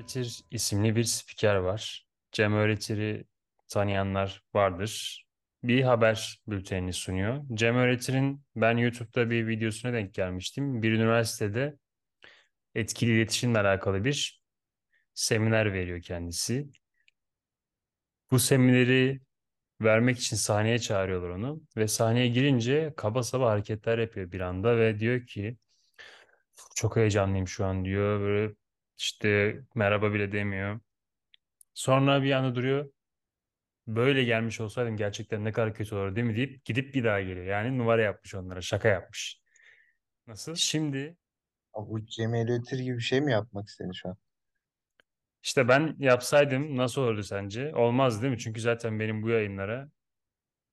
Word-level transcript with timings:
Öğretir 0.00 0.44
isimli 0.50 0.96
bir 0.96 1.04
spiker 1.04 1.54
var. 1.54 2.06
Cem 2.32 2.54
Öğretir'i 2.54 3.24
tanıyanlar 3.68 4.42
vardır. 4.54 5.24
Bir 5.62 5.82
haber 5.82 6.42
bültenini 6.46 6.92
sunuyor. 6.92 7.44
Cem 7.54 7.76
Öğretir'in 7.76 8.44
ben 8.56 8.76
YouTube'da 8.76 9.30
bir 9.30 9.46
videosuna 9.48 9.92
denk 9.92 10.14
gelmiştim. 10.14 10.82
Bir 10.82 10.92
üniversitede 10.92 11.76
etkili 12.74 13.16
iletişimle 13.16 13.58
alakalı 13.58 14.04
bir 14.04 14.42
seminer 15.14 15.72
veriyor 15.72 16.02
kendisi. 16.02 16.68
Bu 18.30 18.38
semineri 18.38 19.20
vermek 19.80 20.18
için 20.18 20.36
sahneye 20.36 20.78
çağırıyorlar 20.78 21.28
onu 21.28 21.62
ve 21.76 21.88
sahneye 21.88 22.28
girince 22.28 22.94
kaba 22.96 23.22
saba 23.22 23.50
hareketler 23.50 23.98
yapıyor 23.98 24.32
bir 24.32 24.40
anda 24.40 24.78
ve 24.78 24.98
diyor 24.98 25.26
ki 25.26 25.56
çok 26.74 26.96
heyecanlıyım 26.96 27.48
şu 27.48 27.64
an 27.64 27.84
diyor. 27.84 28.20
Böyle 28.20 28.59
işte 29.00 29.60
merhaba 29.74 30.12
bile 30.14 30.32
demiyor. 30.32 30.80
Sonra 31.74 32.22
bir 32.22 32.32
anda 32.32 32.54
duruyor. 32.54 32.90
Böyle 33.86 34.24
gelmiş 34.24 34.60
olsaydım 34.60 34.96
gerçekten 34.96 35.44
ne 35.44 35.52
kadar 35.52 35.74
kötü 35.74 35.94
olur 35.94 36.16
değil 36.16 36.26
mi 36.26 36.36
deyip 36.36 36.64
gidip 36.64 36.94
bir 36.94 37.04
daha 37.04 37.20
geliyor. 37.20 37.46
Yani 37.46 37.78
numara 37.78 38.02
yapmış 38.02 38.34
onlara, 38.34 38.60
şaka 38.60 38.88
yapmış. 38.88 39.40
Nasıl? 40.26 40.54
Şimdi 40.54 41.16
Abi 41.72 41.90
bu 41.90 42.06
Cem 42.06 42.32
Öğretir 42.32 42.78
gibi 42.78 42.96
bir 42.96 43.02
şey 43.02 43.20
mi 43.20 43.32
yapmak 43.32 43.68
istedin 43.68 43.92
şu 43.92 44.08
an? 44.08 44.16
işte 45.42 45.68
ben 45.68 45.96
yapsaydım 45.98 46.76
nasıl 46.76 47.02
olurdu 47.02 47.22
sence? 47.22 47.74
Olmaz 47.74 48.22
değil 48.22 48.32
mi? 48.32 48.38
Çünkü 48.38 48.60
zaten 48.60 49.00
benim 49.00 49.22
bu 49.22 49.28
yayınlara 49.28 49.90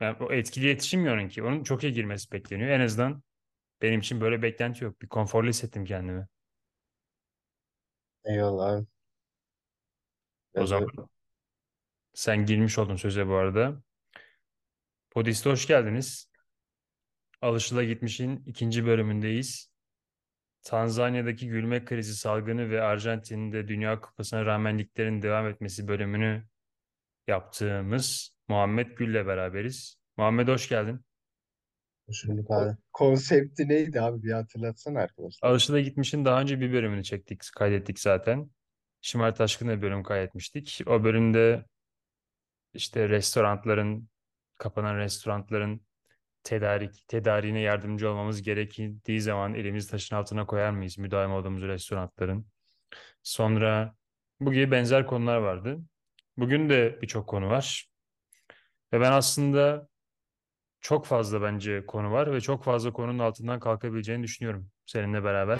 yani 0.01 0.17
o 0.19 0.33
etkili 0.33 0.65
iletişim 0.65 1.05
ya 1.05 1.13
onunki. 1.13 1.43
Onun 1.43 1.63
çok 1.63 1.83
iyi 1.83 1.93
girmesi 1.93 2.31
bekleniyor. 2.31 2.69
En 2.69 2.79
azından 2.79 3.23
benim 3.81 3.99
için 3.99 4.21
böyle 4.21 4.41
beklenti 4.41 4.83
yok. 4.83 5.01
Bir 5.01 5.07
konforlu 5.07 5.49
hissettim 5.49 5.85
kendimi. 5.85 6.27
Eyvallah 8.27 8.67
abi. 8.67 8.81
O 8.81 8.85
Biraz 10.55 10.71
da 10.71 10.77
zaman 10.79 11.09
sen 12.13 12.45
girmiş 12.45 12.77
oldun 12.77 12.95
söze 12.95 13.27
bu 13.27 13.35
arada. 13.35 13.81
Podist'e 15.09 15.49
hoş 15.49 15.67
geldiniz. 15.67 16.31
Alışıla 17.41 17.83
ikinci 18.45 18.85
bölümündeyiz. 18.85 19.71
Tanzanya'daki 20.63 21.47
gülme 21.47 21.85
krizi 21.85 22.15
salgını 22.15 22.69
ve 22.69 22.81
Arjantin'de 22.81 23.67
Dünya 23.67 24.01
Kupası'na 24.01 24.45
rağmen 24.45 24.79
liglerin 24.79 25.21
devam 25.21 25.47
etmesi 25.47 25.87
bölümünü 25.87 26.47
yaptığımız 27.27 28.35
Muhammed 28.47 28.97
Gül'le 28.97 29.27
beraberiz. 29.27 29.97
Muhammed 30.17 30.47
hoş 30.47 30.69
geldin. 30.69 31.06
Bulduk 32.27 32.51
abi. 32.51 32.75
Konsepti 32.93 33.69
neydi 33.69 34.01
abi 34.01 34.23
bir 34.23 34.31
hatırlatsana 34.31 34.99
arkadaşlar. 34.99 35.49
Alışıla 35.49 35.79
daha 36.25 36.41
önce 36.41 36.59
bir 36.59 36.73
bölümünü 36.73 37.03
çektik, 37.03 37.43
kaydettik 37.55 37.99
zaten. 37.99 38.49
Şimal 39.01 39.31
Taşkın'la 39.31 39.77
bir 39.77 39.81
bölüm 39.81 40.03
kaydetmiştik. 40.03 40.81
O 40.85 41.03
bölümde 41.03 41.65
işte 42.73 43.09
restoranların, 43.09 44.09
kapanan 44.57 44.97
restoranların 44.97 45.81
tedarik, 46.43 47.07
tedariğine 47.07 47.59
yardımcı 47.59 48.09
olmamız 48.09 48.41
gerektiği 48.41 49.21
zaman 49.21 49.53
elimizi 49.53 49.91
taşın 49.91 50.15
altına 50.15 50.45
koyar 50.45 50.71
mıyız 50.71 50.97
müdahale 50.97 51.33
olduğumuz 51.33 51.61
restoranların? 51.61 52.47
Sonra 53.23 53.95
bu 54.39 54.53
gibi 54.53 54.71
benzer 54.71 55.07
konular 55.07 55.37
vardı. 55.37 55.79
Bugün 56.37 56.69
de 56.69 56.99
birçok 57.01 57.27
konu 57.27 57.49
var. 57.49 57.89
Ve 58.93 59.01
ben 59.01 59.11
aslında 59.11 59.87
çok 60.87 61.05
fazla 61.05 61.41
bence 61.41 61.85
konu 61.85 62.11
var 62.11 62.33
ve 62.33 62.41
çok 62.41 62.63
fazla 62.63 62.93
konunun 62.93 63.19
altından 63.19 63.59
kalkabileceğini 63.59 64.23
düşünüyorum 64.23 64.69
seninle 64.85 65.23
beraber. 65.23 65.59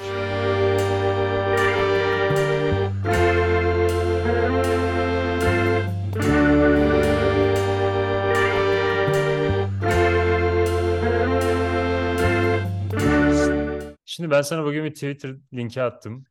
Şimdi 14.06 14.32
ben 14.32 14.42
sana 14.42 14.64
bugün 14.66 14.86
bir 14.86 14.94
Twitter 14.94 15.36
linki 15.54 15.82
attım. 15.82 16.26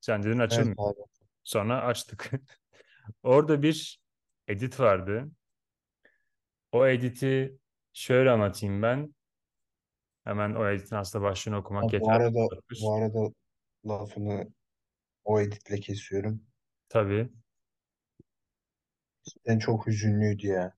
Sen 0.00 0.22
dedin 0.22 0.38
Evet 0.38 0.52
açılmıyor. 0.52 0.90
abi. 0.90 1.00
Sonra 1.44 1.82
açtık. 1.82 2.30
Orada 3.22 3.62
bir 3.62 4.00
edit 4.48 4.80
vardı. 4.80 5.30
O 6.72 6.86
editi 6.86 7.58
şöyle 7.98 8.30
anlatayım 8.30 8.82
ben. 8.82 9.14
Hemen 10.24 10.54
o 10.54 10.68
editin 10.68 10.96
aslında 10.96 11.24
başlığını 11.24 11.56
okumak 11.56 11.84
Abi 11.84 11.90
bu 11.90 11.94
yeterli 11.94 12.12
arada 12.12 12.38
olacaktır. 12.38 12.78
bu 12.82 12.94
arada 12.94 13.32
lafını 13.86 14.52
o 15.24 15.40
editle 15.40 15.80
kesiyorum. 15.80 16.42
Tabii. 16.88 17.28
Cidden 19.24 19.58
çok 19.58 19.86
hüzünlüydü 19.86 20.46
ya. 20.46 20.74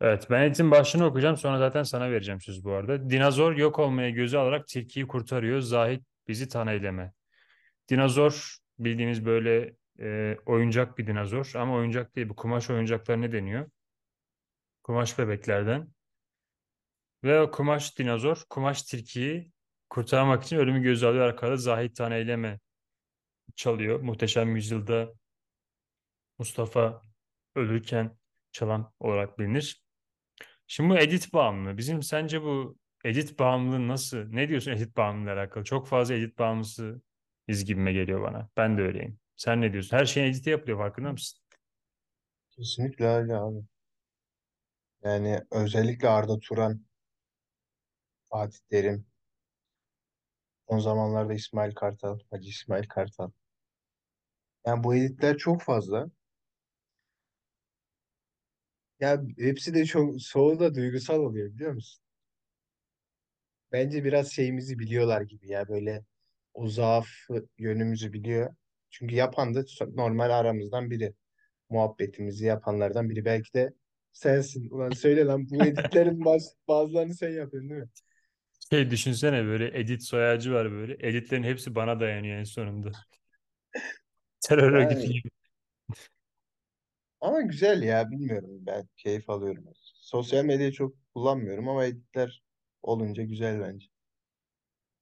Evet, 0.00 0.26
ben 0.30 0.42
editin 0.42 0.70
başlığını 0.70 1.06
okuyacağım. 1.06 1.36
Sonra 1.36 1.58
zaten 1.58 1.82
sana 1.82 2.10
vereceğim 2.10 2.40
söz 2.40 2.64
bu 2.64 2.72
arada. 2.72 3.10
Dinozor 3.10 3.56
yok 3.56 3.78
olmaya 3.78 4.10
göze 4.10 4.38
alarak 4.38 4.66
tilkiyi 4.66 5.06
kurtarıyor. 5.06 5.60
Zahit 5.60 6.02
bizi 6.28 6.48
tan 6.48 6.66
eyleme. 6.66 7.12
Dinozor 7.88 8.56
bildiğimiz 8.78 9.24
böyle 9.24 9.74
e, 10.00 10.36
oyuncak 10.46 10.98
bir 10.98 11.06
dinozor. 11.06 11.52
Ama 11.54 11.74
oyuncak 11.74 12.16
değil 12.16 12.28
bu 12.28 12.36
kumaş 12.36 12.70
oyuncaklar 12.70 13.20
ne 13.20 13.32
deniyor? 13.32 13.70
Kumaş 14.88 15.18
bebeklerden. 15.18 15.88
Ve 17.24 17.40
o 17.40 17.50
kumaş 17.50 17.98
dinozor, 17.98 18.44
kumaş 18.50 18.82
tilkiyi 18.82 19.52
kurtarmak 19.90 20.44
için 20.44 20.56
ölümü 20.56 20.82
göze 20.82 21.06
alıyor. 21.06 21.24
Arkada 21.24 21.56
Zahit 21.56 21.96
tan 21.96 22.12
eyleme 22.12 22.60
çalıyor. 23.56 24.00
Muhteşem 24.00 24.56
Yüzyılda 24.56 25.12
Mustafa 26.38 27.02
ölürken 27.54 28.18
çalan 28.52 28.92
olarak 29.00 29.38
bilinir. 29.38 29.84
Şimdi 30.66 30.90
bu 30.90 30.98
edit 30.98 31.32
bağımlılığı. 31.32 31.78
Bizim 31.78 32.02
sence 32.02 32.42
bu 32.42 32.78
edit 33.04 33.38
bağımlılığı 33.38 33.88
nasıl? 33.88 34.18
Ne 34.18 34.48
diyorsun 34.48 34.72
edit 34.72 34.96
bağımlılığı 34.96 35.32
alakalı? 35.32 35.64
Çok 35.64 35.88
fazla 35.88 36.14
edit 36.14 36.38
bağımlısı 36.38 37.02
iz 37.48 37.64
gibime 37.64 37.92
geliyor 37.92 38.22
bana. 38.22 38.48
Ben 38.56 38.78
de 38.78 38.82
öyleyim. 38.82 39.18
Sen 39.36 39.60
ne 39.60 39.72
diyorsun? 39.72 39.96
Her 39.96 40.04
şeyin 40.04 40.30
editi 40.30 40.50
yapılıyor 40.50 40.78
farkında 40.78 41.12
mısın? 41.12 41.40
Kesinlikle 42.50 43.06
öyle 43.06 43.36
abi. 43.36 43.58
Yani 45.04 45.40
özellikle 45.50 46.08
Arda 46.08 46.38
Turan, 46.38 46.84
Fatih 48.30 48.60
Terim, 48.70 49.06
son 50.68 50.78
zamanlarda 50.80 51.34
İsmail 51.34 51.74
Kartal, 51.74 52.18
Hacı 52.30 52.48
İsmail 52.48 52.88
Kartal. 52.88 53.30
Yani 54.66 54.84
bu 54.84 54.94
editler 54.94 55.36
çok 55.38 55.62
fazla. 55.62 56.10
Ya 59.00 59.22
hepsi 59.38 59.74
de 59.74 59.84
çok 59.86 60.20
çoğu 60.20 60.60
da 60.60 60.74
duygusal 60.74 61.18
oluyor 61.20 61.54
biliyor 61.54 61.72
musun? 61.72 62.02
Bence 63.72 64.04
biraz 64.04 64.32
şeyimizi 64.32 64.78
biliyorlar 64.78 65.20
gibi 65.22 65.48
ya 65.48 65.68
böyle 65.68 66.04
o 66.54 66.68
zaaf 66.68 67.08
yönümüzü 67.58 68.12
biliyor. 68.12 68.54
Çünkü 68.90 69.14
yapan 69.14 69.54
da 69.54 69.64
normal 69.94 70.30
aramızdan 70.30 70.90
biri. 70.90 71.14
Muhabbetimizi 71.70 72.46
yapanlardan 72.46 73.10
biri. 73.10 73.26
Belki 73.26 73.54
de 73.54 73.74
sensin. 74.18 74.70
Ulan 74.70 74.92
söyle 74.92 75.24
lan 75.24 75.50
bu 75.50 75.64
editlerin 75.64 76.24
baz, 76.24 76.56
bazılarını 76.68 77.14
sen 77.14 77.30
yapıyorsun 77.30 77.70
değil 77.70 77.82
mi? 77.82 77.88
Şey 78.70 78.90
düşünsene 78.90 79.44
böyle 79.44 79.78
edit 79.80 80.02
soyacı 80.04 80.52
var 80.52 80.70
böyle. 80.72 80.96
Editlerin 81.08 81.42
hepsi 81.42 81.74
bana 81.74 82.00
dayanıyor 82.00 82.38
en 82.38 82.44
sonunda. 82.44 82.90
Terör 84.40 84.72
örgütü 84.72 85.02
Yani 85.02 85.12
gibi. 85.12 85.30
ama 87.20 87.40
güzel 87.40 87.82
ya 87.82 88.10
bilmiyorum 88.10 88.50
ben 88.66 88.88
keyif 88.96 89.30
alıyorum. 89.30 89.64
Sosyal 90.00 90.44
medyayı 90.44 90.72
çok 90.72 90.94
kullanmıyorum 91.14 91.68
ama 91.68 91.84
editler 91.84 92.42
olunca 92.82 93.22
güzel 93.22 93.60
bence. 93.60 93.86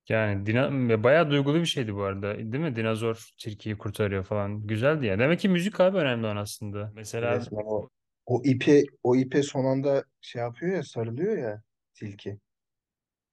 Yani 0.09 0.47
dina 0.47 1.03
bayağı 1.05 1.31
duygulu 1.31 1.61
bir 1.61 1.67
şeydi 1.67 1.95
bu 1.95 2.03
arada. 2.03 2.37
Değil 2.39 2.65
mi? 2.65 2.77
Dinozor 2.77 3.31
tilkiyi 3.39 3.79
kurtarıyor 3.79 4.25
falan. 4.25 4.67
Güzeldi 4.67 5.07
ya. 5.07 5.19
Demek 5.19 5.41
ki 5.41 5.49
müzik 5.49 5.81
abi 5.81 5.97
önemli 5.99 6.27
olan 6.27 6.37
aslında. 6.37 6.93
Mesela 6.95 7.41
Resmen 7.41 7.65
o 7.67 7.91
o 8.27 8.43
ipe 8.45 8.85
o 9.03 9.17
ipe 9.17 9.43
son 9.43 9.65
anda 9.65 10.05
şey 10.21 10.43
yapıyor 10.43 10.77
ya 10.77 10.83
sarılıyor 10.83 11.39
ya 11.39 11.63
tilki. 11.95 12.39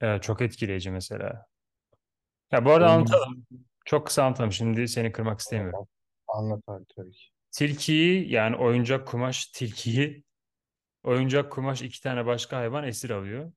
evet, 0.01 0.23
çok 0.23 0.41
etkileyici 0.41 0.91
mesela. 0.91 1.45
Ya 2.51 2.65
bu 2.65 2.71
arada 2.71 2.89
O 2.89 2.91
anlatalım. 2.91 3.45
Çok 3.85 4.07
kısa 4.07 4.23
anlatalım. 4.23 4.51
Şimdi 4.51 4.87
seni 4.87 5.11
kırmak 5.11 5.39
istemiyorum. 5.39 5.87
Anlat 6.27 6.63
abi 6.67 6.85
tabii 6.95 7.11
ki. 7.11 7.27
Tilkiyi 7.51 8.31
yani 8.31 8.55
oyuncak 8.55 9.07
kumaş 9.07 9.45
tilkiyi 9.45 10.23
oyuncak 11.03 11.51
kumaş 11.51 11.81
iki 11.81 12.01
tane 12.01 12.25
başka 12.25 12.57
hayvan 12.57 12.83
esir 12.83 13.09
alıyor. 13.09 13.51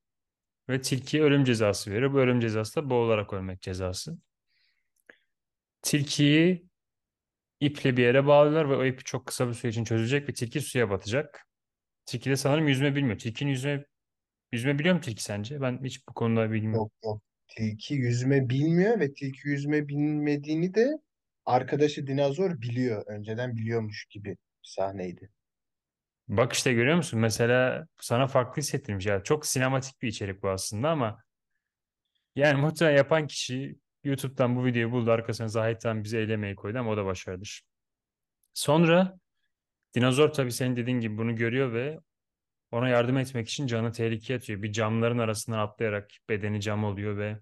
Ve 0.69 0.81
tilkiye 0.81 1.23
ölüm 1.23 1.45
cezası 1.45 1.91
veriyor. 1.91 2.13
Bu 2.13 2.19
ölüm 2.19 2.41
cezası 2.41 2.77
da 2.77 2.91
boğularak 2.91 3.33
ölmek 3.33 3.63
cezası. 3.63 4.19
Tilkiyi 5.83 6.66
iple 7.61 7.97
bir 7.97 8.03
yere 8.03 8.27
bağlıyorlar 8.27 8.71
ve 8.71 8.77
o 8.77 8.85
ip 8.85 9.07
çok 9.07 9.27
kısa 9.27 9.49
bir 9.49 9.55
süre 9.55 9.71
için 9.71 9.85
çözülecek 9.85 10.29
ve 10.29 10.33
tilki 10.33 10.61
suya 10.61 10.91
batacak. 10.91 11.47
Tilki 12.07 12.31
de 12.31 12.37
sanırım 12.37 12.69
yüzme 12.69 12.95
bilmiyor. 12.97 13.19
Tilkinin 13.19 13.51
yüzme 13.51 13.85
yüzme 14.53 14.79
biliyor 14.79 14.95
mu 14.95 15.01
tilki 15.01 15.23
sence? 15.23 15.61
Ben 15.61 15.85
hiç 15.85 16.09
bu 16.09 16.15
konuda 16.15 16.53
bilgim 16.53 16.75
yok. 16.75 16.81
Yok 16.83 16.93
yok. 17.05 17.23
Tilki 17.49 17.95
yüzme 17.95 18.49
bilmiyor 18.49 19.01
ve 19.01 19.15
tilki 19.15 19.49
yüzme 19.49 19.89
bilmediğini 19.89 20.75
de 20.75 20.99
arkadaşı 21.45 22.07
dinozor 22.07 22.61
biliyor. 22.61 23.05
Önceden 23.07 23.57
biliyormuş 23.57 24.07
gibi 24.11 24.29
bir 24.31 24.39
sahneydi. 24.63 25.31
Bak 26.29 26.53
işte 26.53 26.73
görüyor 26.73 26.97
musun? 26.97 27.21
Mesela 27.21 27.87
sana 28.01 28.27
farklı 28.27 28.63
hissettirmiş. 28.63 29.07
Ya 29.07 29.23
çok 29.23 29.47
sinematik 29.47 30.03
bir 30.03 30.09
içerik 30.09 30.43
bu 30.43 30.49
aslında 30.49 30.91
ama 30.91 31.23
yani 32.37 32.61
muhtemelen 32.61 32.97
yapan 32.97 33.27
kişi 33.27 33.77
YouTube'dan 34.07 34.57
bu 34.57 34.65
videoyu 34.65 34.93
buldu. 34.93 35.11
Arkasına 35.11 35.49
Zahit'ten 35.49 36.05
bizi 36.05 36.19
eylemeyi 36.19 36.57
koydu 36.57 36.79
ama 36.79 36.91
o 36.91 36.97
da 36.97 37.05
başarıdır. 37.05 37.63
Sonra 38.55 39.19
dinozor 39.95 40.29
tabii 40.29 40.53
senin 40.53 40.77
dediğin 40.77 41.01
gibi 41.01 41.19
bunu 41.19 41.37
görüyor 41.37 41.73
ve 41.73 42.01
ona 42.73 42.89
yardım 42.89 43.19
etmek 43.19 43.49
için 43.49 43.67
canı 43.67 43.93
tehlikeye 43.93 44.37
atıyor. 44.39 44.63
Bir 44.63 44.73
camların 44.73 45.19
arasından 45.19 45.59
atlayarak 45.59 46.11
bedeni 46.29 46.61
cam 46.61 46.85
oluyor 46.85 47.17
ve 47.17 47.39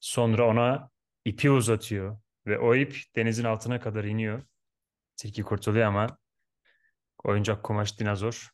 sonra 0.00 0.48
ona 0.48 0.90
ipi 1.24 1.50
uzatıyor. 1.50 2.18
Ve 2.46 2.58
o 2.58 2.74
ip 2.74 2.96
denizin 3.16 3.44
altına 3.44 3.80
kadar 3.80 4.04
iniyor. 4.04 4.42
Tilki 5.16 5.42
kurtuluyor 5.42 5.86
ama 5.86 6.18
oyuncak 7.24 7.62
kumaş 7.62 7.98
dinozor 7.98 8.50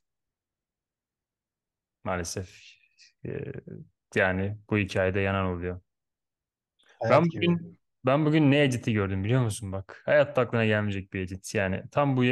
maalesef 2.05 2.63
e, 3.27 3.53
yani 4.15 4.59
bu 4.71 4.79
hikayede 4.79 5.21
yanan 5.21 5.47
oluyor. 5.47 5.81
Ben 7.03 7.09
Hayat 7.09 7.31
gibi. 7.31 7.47
bugün 7.47 7.79
ben 8.07 8.27
bugün 8.27 8.51
ne 8.51 8.65
editi 8.65 8.93
gördüm 8.93 9.25
biliyor 9.25 9.43
musun 9.43 9.73
bak. 9.73 10.03
Hayatta 10.05 10.41
aklına 10.41 10.67
gelmeyecek 10.67 11.13
bir 11.13 11.21
edit. 11.21 11.55
Yani 11.55 11.83
tam 11.91 12.17
bu 12.17 12.25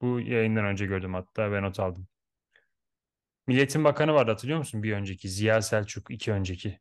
bu 0.00 0.20
yayından 0.20 0.64
önce 0.64 0.86
gördüm 0.86 1.14
hatta 1.14 1.52
ve 1.52 1.62
not 1.62 1.80
aldım. 1.80 2.06
Milliyetin 3.46 3.84
Bakanı 3.84 4.14
vardı 4.14 4.30
hatırlıyor 4.30 4.58
musun? 4.58 4.82
Bir 4.82 4.92
önceki 4.92 5.28
Ziya 5.28 5.62
Selçuk, 5.62 6.10
iki 6.10 6.32
önceki. 6.32 6.80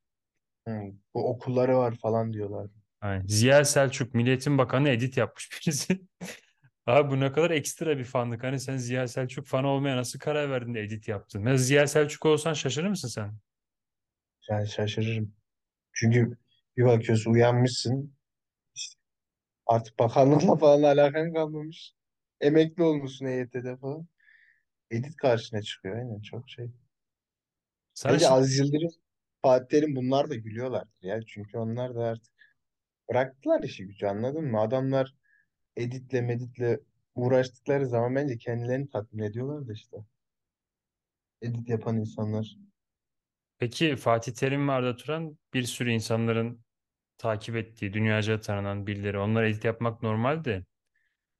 Hı, 0.67 0.81
bu 1.13 1.29
okulları 1.29 1.77
var 1.77 1.95
falan 1.95 2.33
diyorlar. 2.33 2.69
Yani 3.03 3.29
Ziya 3.29 3.65
Selçuk 3.65 4.13
Milliyetin 4.13 4.57
Bakanı 4.57 4.89
edit 4.89 5.17
yapmış 5.17 5.49
birisi. 5.51 6.01
Abi 6.85 7.11
bu 7.11 7.19
ne 7.19 7.31
kadar 7.31 7.51
ekstra 7.51 7.97
bir 7.97 8.03
fanlık. 8.03 8.43
Hani 8.43 8.59
sen 8.59 8.77
Ziya 8.77 9.07
Selçuk 9.07 9.45
fanı 9.47 9.67
olmaya 9.67 9.97
nasıl 9.97 10.19
karar 10.19 10.49
verdin 10.49 10.73
de 10.73 10.81
edit 10.81 11.07
yaptın? 11.07 11.45
Ya 11.45 11.57
Ziya 11.57 11.87
Selçuk 11.87 12.25
olsan 12.25 12.53
şaşırır 12.53 12.87
mısın 12.87 13.07
sen? 13.07 13.33
Yani 14.49 14.67
şaşırırım. 14.67 15.33
Çünkü 15.93 16.37
bir 16.77 16.85
bakıyorsun 16.85 17.33
uyanmışsın. 17.33 18.13
Artık 19.65 19.99
bakanlıkla 19.99 20.55
falan 20.55 20.83
alakan 20.83 21.33
kalmamış. 21.33 21.93
Emekli 22.41 22.83
olmuşsun 22.83 23.25
EYT'de 23.25 23.77
falan. 23.77 24.07
Edit 24.91 25.15
karşına 25.15 25.61
çıkıyor. 25.61 25.97
Aynen 25.97 26.21
çok 26.21 26.49
şey. 26.49 26.71
Sana 27.93 28.13
Bence 28.13 28.25
şimdi 28.25 28.35
Aziz 28.35 28.59
Yıldırım, 28.59 28.91
Fatih 29.41 29.67
Terim 29.67 29.95
bunlar 29.95 30.29
da 30.29 30.35
gülüyorlardır 30.35 31.03
ya. 31.03 31.21
Çünkü 31.27 31.57
onlar 31.57 31.95
da 31.95 32.03
artık 32.03 32.33
bıraktılar 33.09 33.63
işi 33.63 33.87
gücü 33.87 34.05
anladın 34.05 34.45
mı? 34.45 34.59
Adamlar 34.59 35.15
editle 35.75 36.21
meditle 36.21 36.79
uğraştıkları 37.15 37.87
zaman 37.87 38.15
bence 38.15 38.37
kendilerini 38.37 38.89
tatmin 38.89 39.23
ediyorlar 39.23 39.67
da 39.67 39.73
işte. 39.73 39.97
Edit 41.41 41.69
yapan 41.69 41.97
insanlar. 41.97 42.57
Peki 43.63 43.95
Fatih 43.95 44.33
Terim 44.33 44.67
ve 44.67 44.71
Arda 44.71 44.95
Turan 44.95 45.37
bir 45.53 45.63
sürü 45.63 45.91
insanların 45.91 46.65
takip 47.17 47.55
ettiği, 47.55 47.93
dünyaca 47.93 48.41
tanınan 48.41 48.87
birileri. 48.87 49.17
Onlar 49.19 49.43
edit 49.43 49.65
yapmak 49.65 50.03
normaldi. 50.03 50.65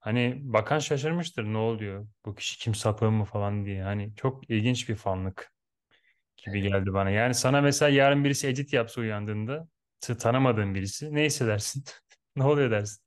Hani 0.00 0.40
bakan 0.42 0.80
şaşırmıştır 0.80 1.44
ne 1.44 1.58
oluyor? 1.58 2.08
Bu 2.26 2.34
kişi 2.34 2.58
kim 2.58 2.74
sapığı 2.74 3.10
mı 3.10 3.24
falan 3.24 3.66
diye. 3.66 3.82
Hani 3.82 4.16
çok 4.16 4.50
ilginç 4.50 4.88
bir 4.88 4.96
fanlık 4.96 5.52
gibi 6.36 6.62
geldi 6.62 6.94
bana. 6.94 7.10
Yani 7.10 7.34
sana 7.34 7.60
mesela 7.60 7.88
yarın 7.90 8.24
birisi 8.24 8.48
edit 8.48 8.72
yapsa 8.72 9.00
uyandığında 9.00 9.68
tanımadığın 10.20 10.74
birisi 10.74 11.14
ne 11.14 11.24
hissedersin? 11.24 11.84
Ne 12.36 12.44
oluyor 12.44 12.70
dersin? 12.70 13.02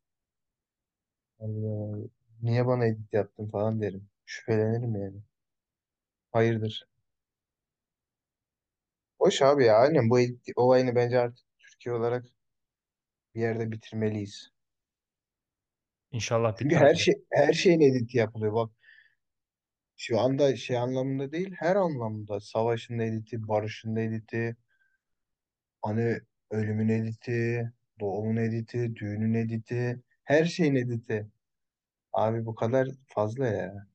Allah, 1.40 1.98
niye 2.42 2.68
bana 2.68 2.86
edit 2.86 3.14
yaptın 3.14 3.48
falan 3.48 3.82
derim. 3.82 4.10
Şüphelenirim 4.26 4.96
yani. 4.96 5.22
Hayırdır? 6.32 6.88
Hoş 9.20 9.42
abi 9.42 9.66
ya. 9.66 9.76
Aynen 9.78 10.10
bu 10.10 10.20
olayını 10.56 10.96
bence 10.96 11.20
artık 11.20 11.46
Türkiye 11.60 11.96
olarak 11.96 12.26
bir 13.36 13.42
yerde 13.42 13.72
bitirmeliyiz. 13.72 14.52
İnşallah 16.12 16.56
Çünkü 16.60 16.76
bitmez. 16.76 16.90
her 16.90 16.96
şey 16.96 17.14
her 17.32 17.54
şeyin 17.54 17.82
editi 17.82 18.18
yapılıyor. 18.18 18.54
Bak 18.54 18.72
şu 19.98 20.20
anda 20.20 20.56
şey 20.56 20.78
anlamında 20.78 21.32
değil, 21.32 21.54
her 21.60 21.76
anlamda. 21.76 22.40
Savaşın 22.40 23.00
editi, 23.00 23.48
barışın 23.48 23.96
editi, 23.96 24.58
hani 25.82 26.20
ölümün 26.52 26.90
editi, 26.90 27.72
doğumun 28.00 28.36
editi, 28.38 28.96
düğünün 28.96 29.34
editi, 29.34 30.04
her 30.24 30.46
şeyin 30.46 30.76
editi. 30.76 31.28
Abi 32.14 32.46
bu 32.46 32.56
kadar 32.56 32.88
fazla 33.08 33.48
ya. 33.48 33.88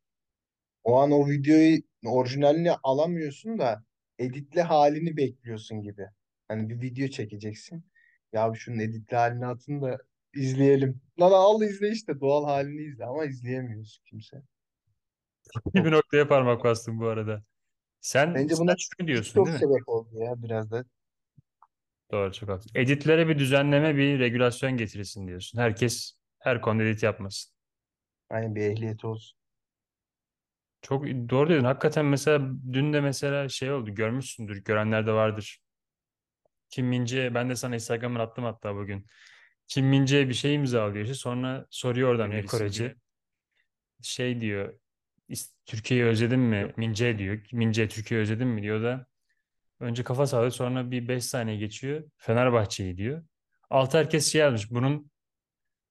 O 0.84 1.00
an 1.00 1.10
o 1.10 1.28
videoyu 1.30 1.82
orijinalini 2.06 2.72
alamıyorsun 2.82 3.58
da 3.58 3.84
editli 4.22 4.62
halini 4.62 5.16
bekliyorsun 5.16 5.82
gibi. 5.82 6.06
Hani 6.48 6.68
bir 6.70 6.80
video 6.82 7.08
çekeceksin. 7.08 7.84
Ya 8.32 8.52
şunun 8.54 8.78
editli 8.78 9.16
halini 9.16 9.46
atın 9.46 9.82
da 9.82 9.98
izleyelim. 10.34 11.00
Lan 11.20 11.32
al 11.32 11.62
izle 11.62 11.90
işte 11.92 12.20
doğal 12.20 12.44
halini 12.44 12.82
izle 12.82 13.04
ama 13.04 13.24
izleyemiyorsun 13.24 14.04
kimse. 14.04 14.42
Bir 15.74 15.90
Çok. 15.90 15.92
noktaya 15.92 16.28
parmak 16.28 16.64
bastın 16.64 17.00
bu 17.00 17.06
arada. 17.06 17.42
Sen, 18.00 18.34
Bence 18.34 18.54
sen 18.54 18.58
buna 18.58 18.76
şunu 18.78 19.08
diyorsun 19.08 19.34
TikTok 19.34 19.46
değil 19.46 19.56
mi? 19.56 19.60
sebep 19.60 19.88
oldu 19.88 20.18
ya 20.20 20.42
biraz 20.42 20.70
da. 20.70 20.84
Doğru 22.12 22.32
çok 22.32 22.48
haklısın. 22.48 22.70
Editlere 22.74 23.28
bir 23.28 23.38
düzenleme, 23.38 23.96
bir 23.96 24.18
regülasyon 24.18 24.76
getirilsin 24.76 25.26
diyorsun. 25.28 25.58
Herkes 25.58 26.14
her 26.38 26.60
konuda 26.60 26.82
edit 26.84 27.02
yapmasın. 27.02 27.52
Hani 28.28 28.54
bir 28.54 28.60
ehliyeti 28.62 29.06
olsun. 29.06 29.38
Çok 30.82 31.04
doğru 31.06 31.48
dedin. 31.48 31.64
Hakikaten 31.64 32.04
mesela 32.06 32.48
dün 32.72 32.92
de 32.92 33.00
mesela 33.00 33.48
şey 33.48 33.72
oldu. 33.72 33.94
Görmüşsündür. 33.94 34.64
Görenler 34.64 35.06
de 35.06 35.12
vardır. 35.12 35.58
Kim 36.70 36.86
Mince, 36.86 37.34
ben 37.34 37.50
de 37.50 37.56
sana 37.56 37.74
Instagram'dan 37.74 38.20
attım 38.20 38.44
hatta 38.44 38.74
bugün. 38.76 39.06
Kim 39.68 39.86
Mince 39.86 40.28
bir 40.28 40.34
şey 40.34 40.54
imzalıyor. 40.54 41.04
işte. 41.04 41.14
Sonra 41.14 41.66
soruyor 41.70 42.08
oradan 42.08 42.30
bir 42.32 42.46
Koreci. 42.46 42.94
Şey 44.02 44.40
diyor. 44.40 44.74
"İs- 45.28 45.52
Türkiye'yi 45.66 46.06
özledin 46.06 46.38
mi? 46.40 46.72
Mince 46.76 47.18
diyor. 47.18 47.40
Mince 47.52 47.88
Türkiye'yi 47.88 48.22
özledin 48.22 48.48
mi 48.48 48.62
diyor 48.62 48.82
da. 48.82 49.06
Önce 49.80 50.04
kafa 50.04 50.26
sallıyor. 50.26 50.50
Sonra 50.52 50.90
bir 50.90 51.08
5 51.08 51.24
saniye 51.24 51.56
geçiyor. 51.56 52.04
Fenerbahçe'yi 52.16 52.96
diyor. 52.96 53.24
Altı 53.70 53.98
herkes 53.98 54.32
şey 54.32 54.40
yazmış. 54.40 54.70
Bunun 54.70 55.10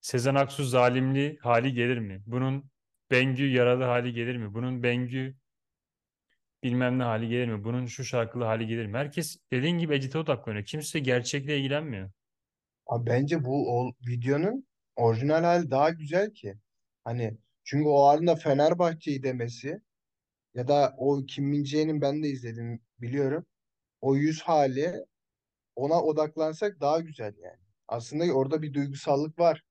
Sezen 0.01 0.35
Aksu 0.35 0.63
zalimli 0.63 1.37
hali 1.41 1.73
gelir 1.73 1.97
mi? 1.97 2.21
Bunun 2.25 2.71
Bengü 3.11 3.47
yaralı 3.47 3.83
hali 3.83 4.13
gelir 4.13 4.37
mi? 4.37 4.53
Bunun 4.53 4.83
Bengü 4.83 5.35
bilmem 6.63 6.99
ne 6.99 7.03
hali 7.03 7.27
gelir 7.29 7.47
mi? 7.47 7.63
Bunun 7.63 7.85
şu 7.85 8.03
şarkılı 8.03 8.43
hali 8.43 8.67
gelir 8.67 8.85
mi? 8.85 8.97
Herkes 8.97 9.37
dediğin 9.51 9.77
gibi 9.77 9.95
edite 9.95 10.17
odaklanıyor. 10.17 10.65
Kimse 10.65 10.99
gerçekle 10.99 11.57
ilgilenmiyor. 11.57 12.11
Abi 12.87 13.05
bence 13.09 13.45
bu 13.45 13.79
o 13.79 13.93
videonun 14.07 14.67
orijinal 14.95 15.43
hali 15.43 15.71
daha 15.71 15.89
güzel 15.89 16.33
ki. 16.33 16.55
Hani 17.03 17.37
çünkü 17.63 17.87
o 17.89 18.03
anda 18.05 18.35
Fenerbahçe'yi 18.35 19.23
demesi 19.23 19.81
ya 20.55 20.67
da 20.67 20.95
o 20.97 21.25
Kim 21.25 21.45
Min-jae'nin 21.45 22.01
ben 22.01 22.23
de 22.23 22.27
izledim 22.27 22.81
biliyorum. 23.01 23.45
O 24.01 24.15
yüz 24.15 24.41
hali 24.41 25.05
ona 25.75 26.03
odaklansak 26.03 26.81
daha 26.81 26.99
güzel 26.99 27.33
yani. 27.37 27.59
Aslında 27.87 28.33
orada 28.33 28.61
bir 28.61 28.73
duygusallık 28.73 29.39
var. 29.39 29.63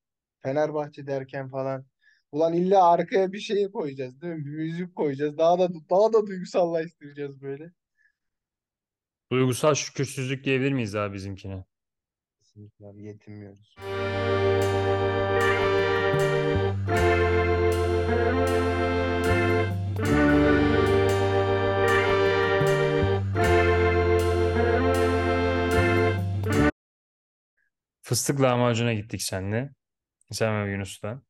Fenerbahçe 0.42 1.06
derken 1.06 1.48
falan. 1.48 1.86
Ulan 2.32 2.52
illa 2.52 2.90
arkaya 2.90 3.32
bir 3.32 3.38
şey 3.38 3.70
koyacağız 3.70 4.22
değil 4.22 4.34
mi? 4.34 4.44
Bir 4.44 4.50
müzik 4.50 4.96
koyacağız. 4.96 5.38
Daha 5.38 5.58
da 5.58 5.68
daha 5.90 6.12
da 6.12 6.26
duygusallaştıracağız 6.26 7.42
böyle. 7.42 7.72
Duygusal 9.32 9.74
şükürsüzlük 9.74 10.44
diyebilir 10.44 10.72
miyiz 10.72 10.96
abi 10.96 11.14
bizimkine? 11.14 11.64
Kesinlikle 12.38 12.86
abi 12.86 13.04
yetinmiyoruz. 13.04 13.74
Fıstık 28.02 28.40
lahmacuna 28.40 28.92
gittik 28.94 29.22
seninle. 29.22 29.70
Sen 30.30 30.66
ve 30.66 30.72
Yunus'la. 30.72 31.22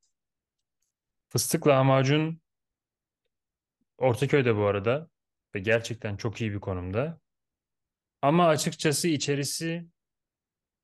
Fıstık 1.31 1.67
lahmacun 1.67 2.41
Ortaköy'de 3.97 4.55
bu 4.55 4.65
arada 4.65 5.09
ve 5.55 5.59
gerçekten 5.59 6.17
çok 6.17 6.41
iyi 6.41 6.53
bir 6.53 6.59
konumda. 6.59 7.19
Ama 8.21 8.47
açıkçası 8.47 9.07
içerisi 9.07 9.87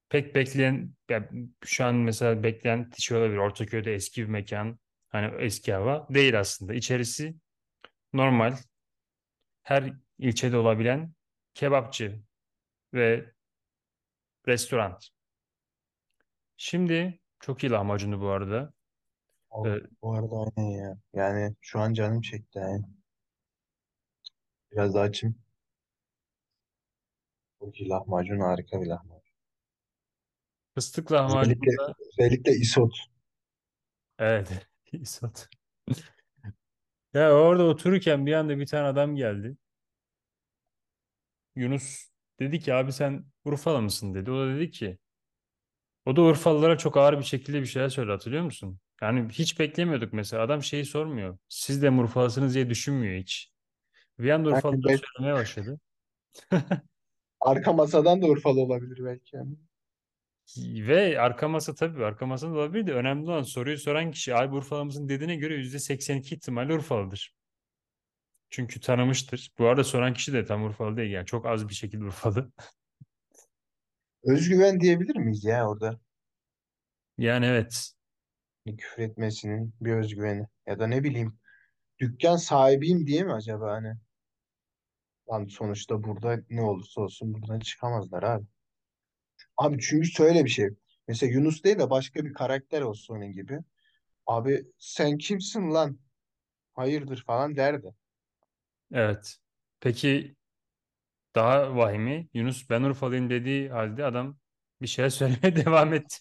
pek 0.10 0.36
bekleyen, 0.36 0.94
ya 1.10 1.30
şu 1.66 1.86
an 1.86 1.96
mesela 1.96 2.44
bekleyen 2.44 2.92
şey 2.98 3.18
olabilir. 3.18 3.38
Ortaköy'de 3.38 3.94
eski 3.94 4.22
bir 4.22 4.28
mekan, 4.28 4.80
hani 5.10 5.36
eski 5.44 5.74
hava 5.74 6.08
değil 6.10 6.40
aslında. 6.40 6.74
İçerisi 6.74 7.36
normal, 8.14 8.58
her 9.64 9.94
ilçede 10.20 10.58
olabilen 10.58 11.14
kebapçı 11.54 12.22
ve 12.94 13.34
restoran. 14.48 15.00
Şimdi 16.58 17.20
Çok 17.40 17.64
iyi 17.64 17.72
lahmacundu 17.72 18.22
bu 18.22 18.30
arada. 18.30 18.74
O, 19.50 19.68
Ee, 19.68 19.82
bu 20.02 20.14
arada 20.14 20.36
aynen 20.58 20.70
ya. 20.72 20.98
Yani 21.14 21.56
şu 21.62 21.80
an 21.80 21.94
canım 21.94 22.22
çekti 22.22 22.60
yani. 22.60 22.84
Biraz 24.72 24.94
daha 24.94 25.04
açayım. 25.04 25.36
Çok 27.60 27.80
iyi 27.80 27.90
lahmacun 27.90 28.40
harika 28.40 28.82
bir 28.82 28.88
lahmacun. 28.88 29.34
fıstık 30.76 31.12
Özellikle, 31.12 31.72
lahmacunda 31.76 31.96
özellikle 32.14 32.52
isot. 32.52 32.94
evet. 34.20 34.68
isot. 34.94 35.48
Ya 37.14 37.34
orada 37.34 37.64
otururken 37.64 38.26
bir 38.26 38.34
anda 38.34 38.58
bir 38.60 38.66
tane 38.68 38.88
adam 38.88 39.16
geldi. 39.16 39.58
Yunus 41.56 42.10
dedi 42.40 42.60
ki 42.60 42.74
abi 42.74 42.92
sen 42.94 43.26
Urfalı 43.46 43.82
mısın 43.82 44.14
dedi. 44.14 44.32
O 44.32 44.38
da 44.40 44.56
dedi 44.56 44.72
ki 44.72 44.98
o 46.06 46.16
da 46.16 46.22
Urfalılara 46.22 46.78
çok 46.78 46.98
ağır 46.98 47.20
bir 47.20 47.24
şekilde 47.24 47.62
bir 47.62 47.66
şeyler 47.66 47.90
söyledi 47.90 48.12
hatırlıyor 48.12 48.44
musun? 48.44 48.80
Yani 49.02 49.30
hiç 49.30 49.60
beklemiyorduk 49.60 50.14
mesela. 50.14 50.44
Adam 50.44 50.64
şeyi 50.64 50.86
sormuyor. 50.86 51.38
Siz 51.50 51.82
de 51.82 51.90
mi 51.90 52.02
Urfalısınız 52.02 52.56
diye 52.56 52.70
düşünmüyor 52.70 53.22
hiç. 53.22 53.52
Bir 54.20 54.30
anda 54.30 54.50
Yani 54.50 54.58
Urfalılar 54.58 54.92
ben, 54.92 54.98
söylemeye 54.98 55.42
başladı. 55.42 55.80
arka 57.40 57.74
masadan 57.74 58.22
da 58.22 58.26
Urfalı 58.26 58.60
olabilir 58.60 59.06
belki 59.06 59.36
yani. 59.36 59.56
Ve 60.58 61.20
arka 61.20 61.48
masa 61.48 61.76
tabii 61.76 62.06
arka 62.06 62.26
masa 62.26 62.48
da 62.48 62.52
olabilir 62.52 62.88
de 62.88 62.94
önemli 62.94 63.24
olan 63.24 63.44
soruyu 63.44 63.78
soran 63.78 64.12
kişi 64.12 64.36
abi 64.36 64.56
Urfalı 64.56 64.86
mısın 64.86 65.10
dediğine 65.10 65.36
göre 65.36 65.56
%82 65.56 66.36
ihtimalle 66.36 66.74
Urfalıdır. 66.74 67.36
Çünkü 68.50 68.80
tanımıştır. 68.80 69.52
Bu 69.58 69.68
arada 69.68 69.84
soran 69.84 70.14
kişi 70.14 70.34
de 70.34 70.46
tam 70.46 70.64
Urfalı 70.64 70.98
değil 70.98 71.12
yani 71.12 71.26
çok 71.26 71.46
az 71.46 71.70
bir 71.70 71.74
şekilde 71.74 72.04
Urfalı. 72.04 72.52
Özgüven 74.24 74.80
diyebilir 74.80 75.16
miyiz 75.16 75.44
ya 75.44 75.70
orada? 75.70 76.00
Yani 77.18 77.46
evet. 77.46 77.97
Küfür 78.76 79.04
etmesinin 79.04 79.74
bir 79.82 79.94
özgüveni. 79.94 80.48
Ya 80.66 80.80
da 80.80 80.88
ne 80.88 81.04
bileyim 81.04 81.40
dükkan 82.00 82.36
sahibiyim 82.38 83.08
diye 83.08 83.24
mi 83.24 83.34
acaba 83.34 83.72
hani? 83.72 83.94
Lan 85.32 85.46
sonuçta 85.46 86.04
burada 86.04 86.40
ne 86.50 86.62
olursa 86.62 87.02
olsun 87.02 87.34
buradan 87.34 87.60
çıkamazlar 87.60 88.24
abi. 88.24 88.46
Abi 89.58 89.78
çünkü 89.82 90.08
şöyle 90.08 90.46
bir 90.46 90.50
şey. 90.50 90.70
Mesela 91.08 91.34
Yunus 91.34 91.64
değil 91.64 91.80
de 91.80 91.90
başka 91.90 92.26
bir 92.26 92.34
karakter 92.34 92.82
olsa 92.82 93.14
onun 93.14 93.34
gibi. 93.34 93.60
Abi 94.28 94.66
sen 94.80 95.18
kimsin 95.18 95.72
lan? 95.72 96.00
Hayırdır 96.74 97.24
falan 97.24 97.56
derdi. 97.56 97.96
Evet. 98.94 99.38
Peki 99.80 100.36
daha 101.36 101.76
vahimi 101.76 102.30
Yunus 102.34 102.70
ben 102.70 102.82
Urfalıyım 102.82 103.30
dediği 103.30 103.70
halde 103.70 104.06
adam 104.06 104.38
bir 104.82 104.88
şeyler 104.88 105.10
söylemeye 105.20 105.66
devam 105.66 105.94
etti. 105.94 106.18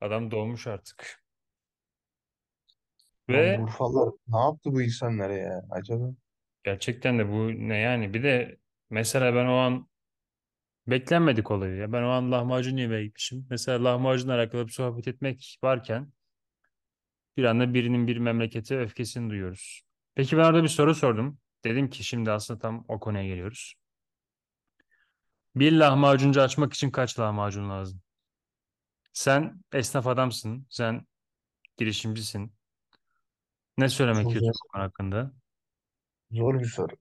Adam 0.00 0.30
doğmuş 0.30 0.66
artık. 0.66 1.22
Lan 3.30 3.46
Ve 3.46 3.58
Urfalılar 3.62 4.14
ne 4.28 4.38
yaptı 4.38 4.72
bu 4.72 4.82
insanlara 4.82 5.32
ya 5.34 5.62
acaba? 5.70 6.14
gerçekten 6.64 7.18
de 7.18 7.28
bu 7.28 7.48
ne 7.68 7.76
yani 7.78 8.14
bir 8.14 8.22
de 8.22 8.58
mesela 8.90 9.34
ben 9.34 9.46
o 9.46 9.54
an 9.56 9.88
beklenmedik 10.86 11.50
olayı 11.50 11.76
ya. 11.76 11.92
Ben 11.92 12.02
o 12.02 12.08
an 12.08 12.32
lahmacun 12.32 12.76
yemeye 12.76 13.04
gitmişim. 13.04 13.46
Mesela 13.50 13.84
lahmacunla 13.84 14.34
alakalı 14.34 14.66
bir 14.66 14.72
sohbet 14.72 15.08
etmek 15.08 15.58
varken 15.64 16.12
bir 17.36 17.44
anda 17.44 17.74
birinin 17.74 18.06
bir 18.06 18.16
memlekete 18.16 18.78
öfkesini 18.78 19.30
duyuyoruz. 19.30 19.82
Peki 20.14 20.36
ben 20.36 20.44
orada 20.44 20.62
bir 20.62 20.68
soru 20.68 20.94
sordum. 20.94 21.38
Dedim 21.64 21.90
ki 21.90 22.04
şimdi 22.04 22.30
aslında 22.30 22.60
tam 22.60 22.84
o 22.88 23.00
konuya 23.00 23.26
geliyoruz. 23.26 23.74
Bir 25.56 25.72
lahmacuncu 25.72 26.42
açmak 26.42 26.72
için 26.72 26.90
kaç 26.90 27.18
lahmacun 27.18 27.70
lazım? 27.70 28.00
Sen 29.12 29.60
esnaf 29.72 30.06
adamsın. 30.06 30.66
Sen 30.70 31.06
girişimcisin. 31.78 32.52
Ne 33.78 33.88
söylemek 33.88 34.22
Çok 34.22 34.32
zor, 34.32 34.34
istiyorsun 34.34 34.60
bu 34.64 34.72
konu 34.72 34.82
hakkında? 34.82 35.32
zor 36.30 36.60
bir 36.60 36.64
soru. 36.64 36.94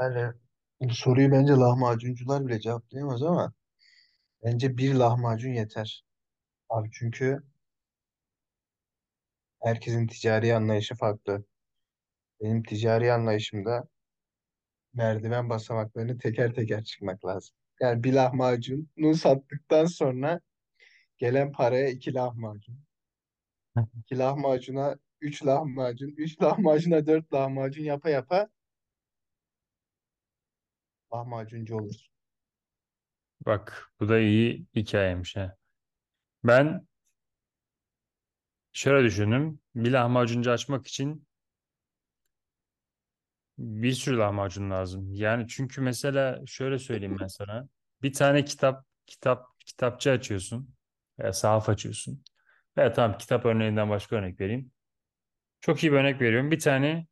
Yani 0.00 0.32
bu 0.80 0.94
soruyu 0.94 1.32
bence 1.32 1.52
lahmacuncular 1.52 2.46
bile 2.48 2.60
cevaplayamaz 2.60 3.22
ama 3.22 3.52
bence 4.44 4.78
bir 4.78 4.94
lahmacun 4.94 5.50
yeter. 5.50 6.04
Abi 6.70 6.90
çünkü 6.92 7.42
herkesin 9.62 10.06
ticari 10.06 10.54
anlayışı 10.54 10.94
farklı. 10.94 11.44
Benim 12.42 12.62
ticari 12.62 13.12
anlayışımda 13.12 13.88
merdiven 14.94 15.50
basamaklarını 15.50 16.18
teker 16.18 16.54
teker 16.54 16.84
çıkmak 16.84 17.24
lazım. 17.26 17.56
Yani 17.80 18.04
bir 18.04 18.12
lahmacunu 18.12 19.14
sattıktan 19.14 19.84
sonra 19.86 20.40
gelen 21.18 21.52
paraya 21.52 21.88
iki 21.88 22.14
lahmacun. 22.14 22.78
İki 23.98 24.18
lahmacuna 24.18 24.98
üç 25.20 25.46
lahmacun. 25.46 26.14
Üç 26.16 26.42
lahmacuna 26.42 27.06
dört 27.06 27.32
lahmacun 27.32 27.84
yapa 27.84 28.10
yapa 28.10 28.48
lahmacuncu 31.12 31.76
olur. 31.76 32.08
Bak 33.46 33.92
bu 34.00 34.08
da 34.08 34.18
iyi 34.18 34.66
hikayemiş 34.74 35.36
ha. 35.36 35.56
Ben 36.44 36.86
şöyle 38.72 39.06
düşündüm. 39.06 39.60
Bir 39.74 39.92
lahmacuncu 39.92 40.50
açmak 40.50 40.86
için 40.86 41.28
bir 43.58 43.92
sürü 43.92 44.18
lahmacun 44.18 44.70
lazım. 44.70 45.14
Yani 45.14 45.48
çünkü 45.48 45.80
mesela 45.80 46.46
şöyle 46.46 46.78
söyleyeyim 46.78 47.16
ben 47.20 47.26
sana. 47.26 47.68
Bir 48.02 48.12
tane 48.12 48.44
kitap 48.44 48.86
kitap 49.06 49.60
kitapçı 49.60 50.10
açıyorsun. 50.10 50.77
Veya 51.18 51.32
sahaf 51.32 51.68
açıyorsun. 51.68 52.24
Veya 52.76 52.92
tamam 52.92 53.18
kitap 53.18 53.46
örneğinden 53.46 53.90
başka 53.90 54.16
örnek 54.16 54.40
vereyim. 54.40 54.72
Çok 55.60 55.82
iyi 55.82 55.92
bir 55.92 55.96
örnek 55.96 56.20
veriyorum. 56.20 56.50
Bir 56.50 56.58
tane 56.58 57.06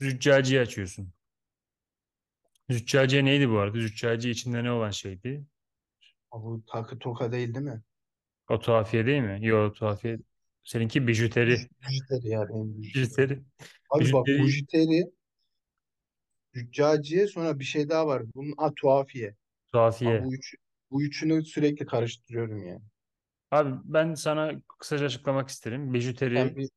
züccaciye 0.00 0.60
açıyorsun. 0.60 1.12
Züccaciye 2.70 3.24
neydi 3.24 3.50
bu 3.50 3.58
arada? 3.58 3.78
Züccaciye 3.78 4.32
içinde 4.32 4.64
ne 4.64 4.70
olan 4.72 4.90
şeydi? 4.90 5.44
Bu 6.32 6.64
takı 6.66 6.98
toka 6.98 7.32
değil 7.32 7.54
değil 7.54 7.66
mi? 7.66 7.82
O 8.48 8.60
tuhafiye 8.60 9.06
değil 9.06 9.22
mi? 9.22 9.38
Yok 9.46 9.76
tuhafiye. 9.76 10.18
Seninki 10.64 11.06
bijuteri. 11.06 11.58
Bijuteri 11.90 12.28
ya 12.28 12.48
benim 12.48 12.82
bijuteri. 12.82 13.28
Bijuteri. 13.28 13.42
Abi 13.90 14.12
bak 14.12 14.26
Bijuteri, 14.26 14.42
bujiteri, 14.42 15.12
züccaciye 16.54 17.26
sonra 17.26 17.58
bir 17.58 17.64
şey 17.64 17.88
daha 17.88 18.06
var. 18.06 18.22
Bunun 18.34 18.54
a 18.58 18.74
tuhafiye. 18.74 19.28
Abi 19.28 19.36
tuhafiye. 19.72 20.24
bu 20.24 20.34
üç, 20.34 20.54
bu 20.94 21.02
üçünü 21.02 21.44
sürekli 21.44 21.86
karıştırıyorum 21.86 22.66
ya. 22.66 22.78
Abi 23.50 23.80
ben 23.84 24.14
sana 24.14 24.52
kısaca 24.78 25.06
açıklamak 25.06 25.48
isterim. 25.48 25.94
Bijuteri, 25.94 26.56
bir 26.56 26.68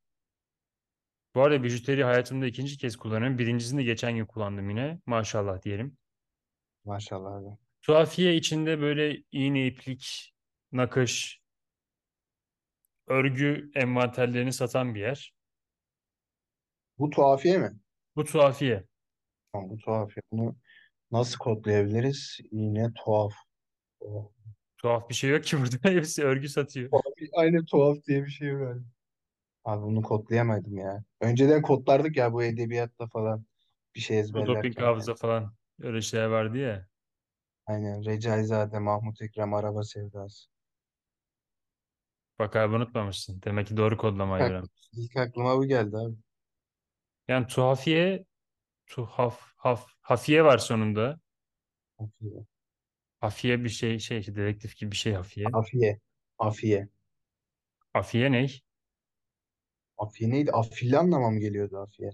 bu 1.35 1.41
arada 1.41 1.63
bijuteri 1.63 2.03
hayatımda 2.03 2.45
ikinci 2.45 2.77
kez 2.77 2.95
kullanıyorum. 2.95 3.37
Birincisini 3.37 3.79
de 3.79 3.83
geçen 3.83 4.15
gün 4.15 4.25
kullandım 4.25 4.69
yine. 4.69 4.99
Maşallah 5.05 5.61
diyelim. 5.61 5.97
maşallah 6.85 7.33
abi. 7.35 7.57
Tuhafiye 7.81 8.35
içinde 8.35 8.79
böyle 8.79 9.23
iğne, 9.31 9.67
iplik, 9.67 10.33
nakış, 10.71 11.41
örgü 13.07 13.71
envanterlerini 13.75 14.53
satan 14.53 14.95
bir 14.95 14.99
yer. 14.99 15.33
Bu 16.99 17.09
tuhafiye 17.09 17.57
mi? 17.57 17.71
Bu 18.15 18.25
tuhafiye. 18.25 18.83
Tamam, 19.53 19.69
bu 19.69 19.77
tuhafiye. 19.77 20.21
Bunu 20.31 20.55
nasıl 21.11 21.37
kodlayabiliriz? 21.37 22.37
Yine 22.51 22.93
tuhaf. 22.93 23.33
Tuhaf. 23.99 24.31
Tuhaf 24.77 25.09
bir 25.09 25.13
şey 25.15 25.29
yok 25.29 25.43
ki 25.43 25.57
burada. 25.59 25.77
Hepsi 25.89 26.23
örgü 26.23 26.49
satıyor. 26.49 26.89
Tuhaf- 26.89 27.29
Aynı 27.35 27.65
tuhaf 27.65 27.97
diye 28.07 28.23
bir 28.25 28.29
şey 28.29 28.59
var. 28.59 28.77
Abi 29.65 29.83
bunu 29.83 30.01
kodlayamadım 30.01 30.77
ya. 30.77 31.03
Önceden 31.21 31.61
kodlardık 31.61 32.17
ya 32.17 32.33
bu 32.33 32.43
edebiyatta 32.43 33.07
falan 33.07 33.45
bir 33.95 33.99
şey 34.01 34.17
doping 34.17 34.29
ezberlerken 34.29 34.81
yani. 34.81 34.89
hafıza 34.91 35.15
falan 35.15 35.53
öyle 35.81 36.01
şeyler 36.01 36.25
vardı 36.25 36.57
ya. 36.57 36.87
Aynen 37.65 38.05
Recaizade, 38.05 38.79
Mahmut 38.79 39.21
Ekrem, 39.21 39.53
Araba 39.53 39.83
Sevdası. 39.83 40.49
Bak 42.39 42.55
abi 42.55 42.75
unutmamışsın. 42.75 43.41
Demek 43.45 43.67
ki 43.67 43.77
doğru 43.77 43.97
kodlamayı 43.97 44.43
Bak, 44.43 44.51
öğrenmişsin. 44.51 45.01
ilk 45.01 45.17
aklıma 45.17 45.57
bu 45.57 45.65
geldi 45.65 45.97
abi. 45.97 46.15
Yani 47.27 47.47
tuhafiye, 47.47 48.25
tuhaf, 48.87 49.41
haf, 49.57 49.87
hafiye 50.01 50.43
var 50.45 50.57
sonunda. 50.57 51.19
Afiye. 53.21 53.63
Bir 53.63 53.69
şey, 53.69 53.99
şey 53.99 54.19
işte 54.19 54.35
dedektif 54.35 54.77
gibi 54.77 54.91
bir 54.91 54.97
şey 54.97 55.13
hafiye. 55.13 55.45
Afiye. 55.53 55.99
Afiye. 56.39 56.87
Afiye 57.93 58.31
ne? 58.31 58.47
Afiye 59.97 60.29
neydi? 60.29 60.51
Afilli 60.51 60.97
anlama 60.97 61.29
mı 61.31 61.39
geliyordu 61.39 61.77
Afiye? 61.77 62.11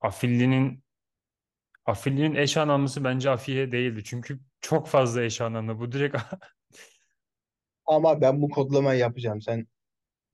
Afillinin 0.00 0.84
Afillinin 1.86 2.34
eş 2.34 2.56
anlamlısı 2.56 3.04
bence 3.04 3.30
afiye 3.30 3.72
değildi. 3.72 4.04
Çünkü 4.04 4.40
çok 4.60 4.88
fazla 4.88 5.22
eş 5.22 5.40
anlamlı. 5.40 5.78
Bu 5.78 5.92
direkt 5.92 6.16
Ama 7.86 8.20
ben 8.20 8.42
bu 8.42 8.48
kodlamayı 8.48 9.00
yapacağım. 9.00 9.42
Sen 9.42 9.66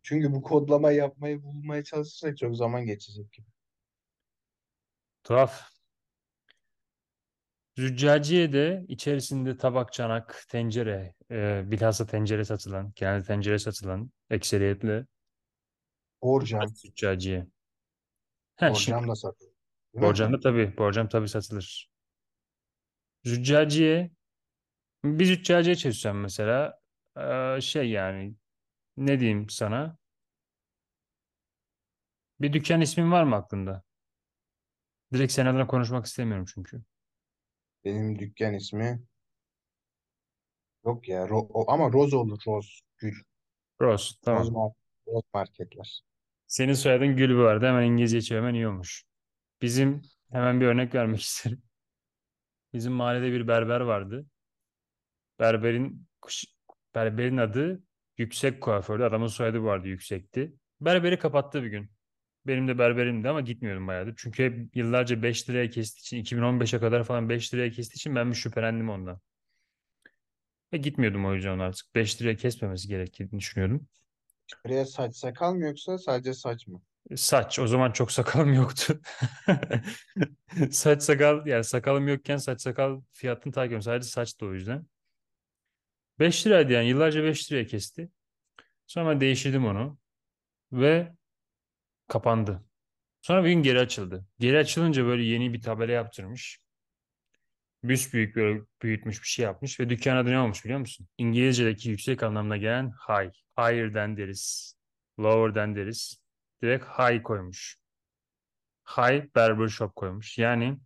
çünkü 0.03 0.33
bu 0.35 0.43
kodlamayı 0.43 0.99
yapmayı 0.99 1.43
bulmaya 1.43 1.85
çalışırsak 1.85 2.39
çok 2.39 2.57
zaman 2.57 2.87
geçecek 2.87 3.33
gibi. 3.33 3.47
tuhaf. 5.23 5.71
Züccaciye 7.81 8.53
de 8.53 8.85
içerisinde 8.89 9.57
tabak, 9.57 9.93
çanak, 9.93 10.45
tencere, 10.49 11.15
e, 11.31 11.63
bilhassa 11.71 12.07
tencere 12.07 12.45
satılan, 12.45 12.93
genelde 12.97 13.25
tencere 13.25 13.59
satılan 13.59 14.11
ekseriyetle 14.31 15.07
Borcam. 16.23 16.69
züccaciye. 16.69 17.47
Ha, 18.57 18.71
Borcam 18.71 19.09
da. 19.09 19.15
Değil 19.15 19.27
mi? 19.95 20.03
borcam 20.03 20.33
da 20.33 20.41
tabii, 20.41 20.77
borcam 20.79 21.09
tabii 21.09 21.29
satılır. 21.29 21.91
Züccaciye, 23.25 24.11
bir 25.05 25.25
züccaciye 25.25 25.77
çözsem 25.77 26.21
mesela 26.21 26.79
e, 27.17 27.61
şey 27.61 27.91
yani 27.91 28.35
ne 28.97 29.21
diyeyim 29.21 29.51
sana? 29.51 29.97
Bir 32.41 32.53
dükkan 32.53 32.81
ismin 32.81 33.13
var 33.13 33.25
mı 33.25 33.37
aklında? 33.37 33.83
Direkt 35.13 35.33
senin 35.33 35.49
adına 35.49 35.67
konuşmak 35.67 36.07
istemiyorum 36.07 36.47
çünkü. 36.55 36.83
Benim 37.85 38.19
dükkan 38.19 38.55
ismi 38.55 39.01
yok 40.85 41.09
ya. 41.09 41.23
Ro- 41.27 41.49
o- 41.55 41.71
ama 41.73 41.93
Roz 41.93 42.15
olur. 42.15 42.41
Roz. 42.47 42.81
Gül. 42.99 43.15
Ross, 43.81 44.03
Roz, 44.13 44.19
tamam. 44.25 44.47
mar- 44.47 44.75
Roz 45.09 45.23
marketler. 45.35 46.03
Senin 46.47 46.73
soyadın 46.73 47.17
Gülbü 47.17 47.37
vardı. 47.39 47.67
Hemen 47.67 47.83
İngilizce 47.83 48.23
çevirmen 48.23 48.55
iyi 48.55 48.69
olmuş. 48.69 49.05
Bizim 49.63 50.03
hemen 50.33 50.61
bir 50.61 50.67
örnek 50.67 50.95
vermek 50.95 51.21
isterim. 51.23 51.63
Bizim 52.73 52.93
mahallede 52.93 53.33
bir 53.33 53.49
berber 53.49 53.81
vardı. 53.81 54.27
Berberin 55.39 56.07
kuş- 56.23 56.45
berberin 56.95 57.37
adı 57.37 57.83
Yüksek 58.19 58.61
Kuafördü. 58.63 59.03
Adamın 59.03 59.27
soyadı 59.27 59.63
vardı 59.65 59.89
Yüksekti. 59.89 60.55
Berberi 60.81 61.19
kapattı 61.19 61.63
bir 61.63 61.69
gün. 61.69 61.91
Benim 62.47 62.69
de 62.69 62.79
berberimdi 62.79 63.29
ama 63.29 63.41
gitmiyordum 63.41 63.87
bayağıdır. 63.87 64.15
Çünkü 64.17 64.45
hep 64.45 64.77
yıllarca 64.77 65.23
5 65.23 65.51
liraya 65.51 65.71
kestiği 65.71 66.01
için 66.23 66.37
2015'e 66.39 66.81
kadar 66.81 67.05
falan 67.05 67.29
5 67.29 67.55
liraya 67.55 67.71
kestiği 67.71 67.97
için 67.97 68.15
ben 68.15 68.31
bir 68.31 68.37
şüphelendim 68.37 68.91
ondan. 68.91 69.21
Ve 70.73 70.77
gitmiyordum 70.77 71.27
o 71.27 71.35
yüzden 71.35 71.59
artık. 71.59 71.95
5 71.95 72.23
liraya 72.23 72.37
kesmemesi 72.37 72.89
gerektiğini 72.89 73.39
düşünüyordum. 73.39 73.87
Buraya 74.65 74.87
saç 74.87 75.17
sakal 75.17 75.55
mı 75.55 75.65
yoksa 75.65 75.99
sadece 75.99 76.35
saç 76.35 76.67
mı? 76.67 76.83
Saç. 77.17 77.59
O 77.59 77.67
zaman 77.67 77.93
çok 77.93 78.13
sakalım 78.13 78.55
yoktu. 78.55 79.01
Saç 80.71 81.03
sakal 81.03 81.47
yani 81.47 81.65
sakalım 81.65 82.09
yokken 82.09 82.37
saç 82.37 82.61
sakal 82.63 83.01
fiyatını 83.13 83.53
takip 83.53 83.67
ediyorum. 83.67 83.83
Sadece 83.83 84.09
saç 84.09 84.41
da 84.41 84.47
o 84.47 84.53
yüzden. 84.55 84.87
5 86.19 86.47
liraydı 86.47 86.73
yani 86.73 86.89
yıllarca 86.89 87.25
5 87.25 87.53
liraya 87.53 87.67
kesti. 87.67 88.09
Sonra 88.87 89.11
ben 89.11 89.21
değiştirdim 89.21 89.67
onu 89.67 89.99
ve 90.73 91.13
kapandı. 92.11 92.65
Sonra 93.21 93.45
bir 93.45 93.51
gün 93.51 93.63
geri 93.63 93.79
açıldı. 93.81 94.27
Geri 94.39 94.59
açılınca 94.59 95.05
böyle 95.05 95.23
yeni 95.23 95.53
bir 95.53 95.63
tabela 95.63 95.93
yaptırmış. 95.93 96.61
Büyük 97.85 98.37
böyle 98.37 98.61
büyütmüş 98.83 99.23
bir 99.23 99.27
şey 99.27 99.45
yapmış 99.45 99.81
ve 99.81 99.91
dükkan 99.91 100.17
adı 100.17 100.31
ne 100.31 100.39
olmuş 100.39 100.65
biliyor 100.65 100.81
musun? 100.81 101.09
İngilizce'deki 101.19 101.91
yüksek 101.91 102.23
anlamına 102.23 102.57
gelen 102.57 102.91
high. 102.91 103.33
Higher'den 103.59 104.17
deriz. 104.17 104.75
Lower'den 105.21 105.77
deriz. 105.77 106.23
Direkt 106.63 106.85
high 106.85 107.23
koymuş. 107.23 107.79
High 108.97 109.35
Barber 109.35 109.69
Shop 109.69 109.97
koymuş. 109.97 110.39
Yani 110.39 110.79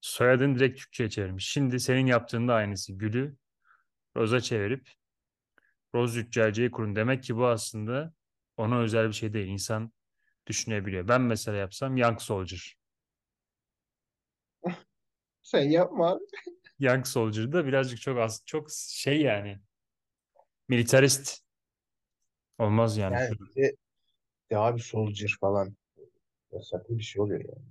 soyadını 0.00 0.58
direkt 0.58 0.78
Türkçe'ye 0.78 1.10
çevirmiş. 1.10 1.48
Şimdi 1.48 1.80
senin 1.80 2.06
yaptığın 2.06 2.48
da 2.48 2.54
aynısı. 2.54 2.92
Gül'ü 2.92 3.36
Roz'a 4.16 4.40
çevirip 4.40 4.90
Roz 5.94 6.12
Züccaciye 6.12 6.70
kurun. 6.70 6.96
Demek 6.96 7.22
ki 7.22 7.36
bu 7.36 7.46
aslında 7.46 8.14
ona 8.56 8.78
özel 8.78 9.08
bir 9.08 9.12
şey 9.12 9.32
değil. 9.32 9.46
İnsan 9.48 9.92
düşünebiliyor. 10.46 11.08
Ben 11.08 11.20
mesela 11.20 11.56
yapsam 11.56 11.96
Young 11.96 12.20
Soldier. 12.20 12.76
Sen 15.42 15.62
yapma 15.62 16.10
abi. 16.10 16.24
Young 16.78 17.06
Soldier 17.06 17.52
da 17.52 17.66
birazcık 17.66 18.00
çok 18.00 18.18
az 18.18 18.42
çok 18.46 18.68
şey 18.70 19.20
yani 19.20 19.58
militarist 20.68 21.40
olmaz 22.58 22.96
yani. 22.96 23.14
Yani 23.14 23.30
bir 23.30 23.62
de, 23.62 23.76
de 24.50 24.58
abi 24.58 24.80
soldier 24.80 25.36
falan. 25.40 25.76
Yasaklı 26.52 26.98
bir 26.98 27.02
şey 27.02 27.22
oluyor 27.22 27.40
yani. 27.40 27.66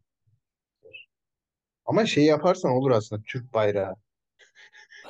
Ama 1.86 2.06
şey 2.06 2.26
yaparsan 2.26 2.72
olur 2.72 2.92
aslında 2.92 3.22
Türk 3.28 3.54
bayrağı. 3.54 3.96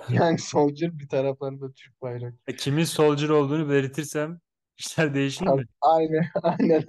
Yani 0.09 0.39
soldier 0.39 0.99
bir 0.99 1.07
taraflarında 1.07 1.71
Türk 1.71 2.01
bayrağı. 2.01 2.33
E, 2.47 2.55
kimin 2.55 2.83
soldier 2.83 3.29
olduğunu 3.29 3.69
belirtirsem 3.69 4.39
işler 4.77 5.13
değişir 5.13 5.47
mi? 5.47 5.65
Aynen, 5.81 6.25
aynen. 6.43 6.85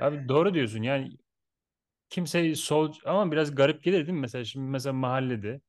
Abi 0.00 0.28
doğru 0.28 0.54
diyorsun 0.54 0.82
yani 0.82 1.16
kimse 2.08 2.54
sol 2.54 2.92
ama 3.04 3.32
biraz 3.32 3.54
garip 3.54 3.82
gelir 3.82 4.06
değil 4.06 4.16
mi? 4.16 4.20
Mesela 4.20 4.44
şimdi 4.44 4.70
mesela 4.70 4.92
mahallede 4.92 5.60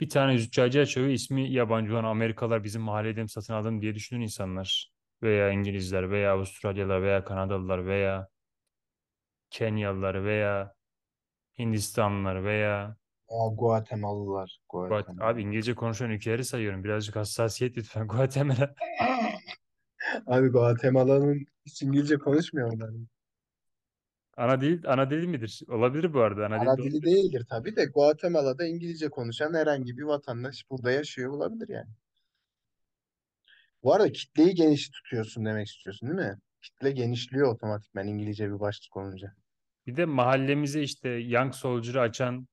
bir 0.00 0.08
tane 0.08 0.38
züccaci 0.38 0.80
açıyor 0.80 1.06
ve 1.06 1.12
ismi 1.12 1.52
yabancı 1.52 1.94
olan 1.94 2.04
Amerikalılar 2.04 2.64
bizim 2.64 2.82
mahallede 2.82 3.22
mi 3.22 3.28
satın 3.28 3.54
aldım 3.54 3.82
diye 3.82 3.94
düşünün 3.94 4.20
insanlar. 4.20 4.92
Veya 5.22 5.50
İngilizler 5.50 6.10
veya 6.10 6.32
Avustralyalılar 6.32 7.02
veya 7.02 7.24
Kanadalılar 7.24 7.86
veya 7.86 8.28
Kenyalılar 9.50 10.24
veya 10.24 10.74
Hindistanlılar 11.58 12.44
veya 12.44 12.96
Ya 13.30 13.48
Guatemalalılar. 13.56 14.58
Guat- 14.68 14.84
abi 14.84 14.88
Guatemala. 14.88 15.40
İngilizce 15.40 15.74
konuşan 15.74 16.10
ülkeleri 16.10 16.44
sayıyorum. 16.44 16.84
Birazcık 16.84 17.16
hassasiyet 17.16 17.76
lütfen. 17.76 18.06
Guatemala. 18.08 18.74
Abi 20.26 20.48
Guatemala'nın 20.48 21.46
hiç 21.66 21.82
İngilizce 21.82 22.18
konuşmuyor 22.18 22.72
onlar. 22.72 22.90
Ana 24.36 24.60
dil, 24.60 24.82
ana 24.86 25.10
dil 25.10 25.26
midir? 25.26 25.60
Olabilir 25.68 26.14
bu 26.14 26.20
arada. 26.20 26.46
Ana 26.46 26.60
dil 26.60 26.68
Ana 26.68 26.78
de 26.78 26.82
dili 26.82 26.96
olabilir. 26.96 27.02
değildir 27.02 27.46
tabii 27.50 27.76
de 27.76 27.84
Guatemala'da 27.84 28.66
İngilizce 28.66 29.08
konuşan 29.08 29.54
herhangi 29.54 29.96
bir 29.98 30.02
vatandaş 30.02 30.64
burada 30.70 30.90
yaşıyor 30.90 31.32
olabilir 31.32 31.68
yani. 31.68 31.90
Bu 33.82 33.94
arada 33.94 34.12
kitleyi 34.12 34.54
geniş 34.54 34.88
tutuyorsun 34.90 35.44
demek 35.44 35.66
istiyorsun 35.68 36.08
değil 36.08 36.28
mi? 36.28 36.38
Kitle 36.62 36.90
genişliyor 36.90 37.54
otomatikman 37.54 38.06
İngilizce 38.06 38.48
bir 38.54 38.60
başlık 38.60 38.96
olunca. 38.96 39.34
Bir 39.86 39.96
de 39.96 40.04
mahallemize 40.04 40.82
işte 40.82 41.08
Young 41.08 41.54
Soldier'ı 41.54 42.00
açan 42.00 42.48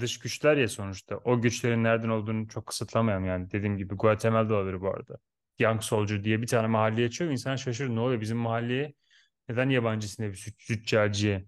dış 0.00 0.18
güçler 0.18 0.56
ya 0.56 0.68
sonuçta. 0.68 1.16
O 1.24 1.40
güçlerin 1.40 1.84
nereden 1.84 2.08
olduğunu 2.08 2.48
çok 2.48 2.66
kısıtlamayalım 2.66 3.24
yani. 3.24 3.50
Dediğim 3.50 3.76
gibi 3.76 3.94
Guatemala'da 3.94 4.54
olabilir 4.54 4.80
bu 4.80 4.88
arada. 4.88 5.18
Young 5.58 5.82
Soldier 5.82 6.24
diye 6.24 6.42
bir 6.42 6.46
tane 6.46 6.66
mahalle 6.66 7.04
açıyor. 7.06 7.30
İnsan 7.30 7.56
şaşırır. 7.56 7.88
Ne 7.96 8.00
oluyor 8.00 8.20
bizim 8.20 8.38
mahalleye? 8.38 8.94
Neden 9.48 9.68
yabancı 9.68 10.06
züc- 10.06 10.66
züccaciye 10.66 11.44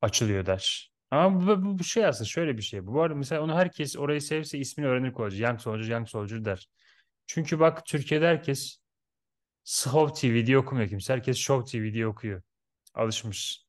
açılıyor 0.00 0.46
der. 0.46 0.92
Ama 1.10 1.46
bu, 1.46 1.64
bu, 1.64 1.78
bu 1.78 1.84
şey 1.84 2.06
aslında 2.06 2.28
şöyle 2.28 2.56
bir 2.56 2.62
şey. 2.62 2.86
Bu 2.86 3.02
arada 3.02 3.14
mesela 3.14 3.42
onu 3.42 3.54
herkes 3.54 3.96
orayı 3.96 4.22
sevse 4.22 4.58
ismini 4.58 4.88
öğrenir 4.88 5.12
kolayca. 5.12 5.46
Young 5.46 5.60
Soldier, 5.60 5.86
Young 5.88 6.08
Soldier 6.08 6.44
der. 6.44 6.68
Çünkü 7.26 7.60
bak 7.60 7.86
Türkiye'de 7.86 8.26
herkes 8.26 8.78
Show 9.64 10.28
TV 10.28 10.46
diye 10.46 10.58
okumuyor 10.58 10.88
kimse. 10.88 11.12
Herkes 11.12 11.36
Show 11.36 11.78
TV 11.78 11.92
diye 11.92 12.06
okuyor. 12.06 12.42
Alışmış. 12.94 13.66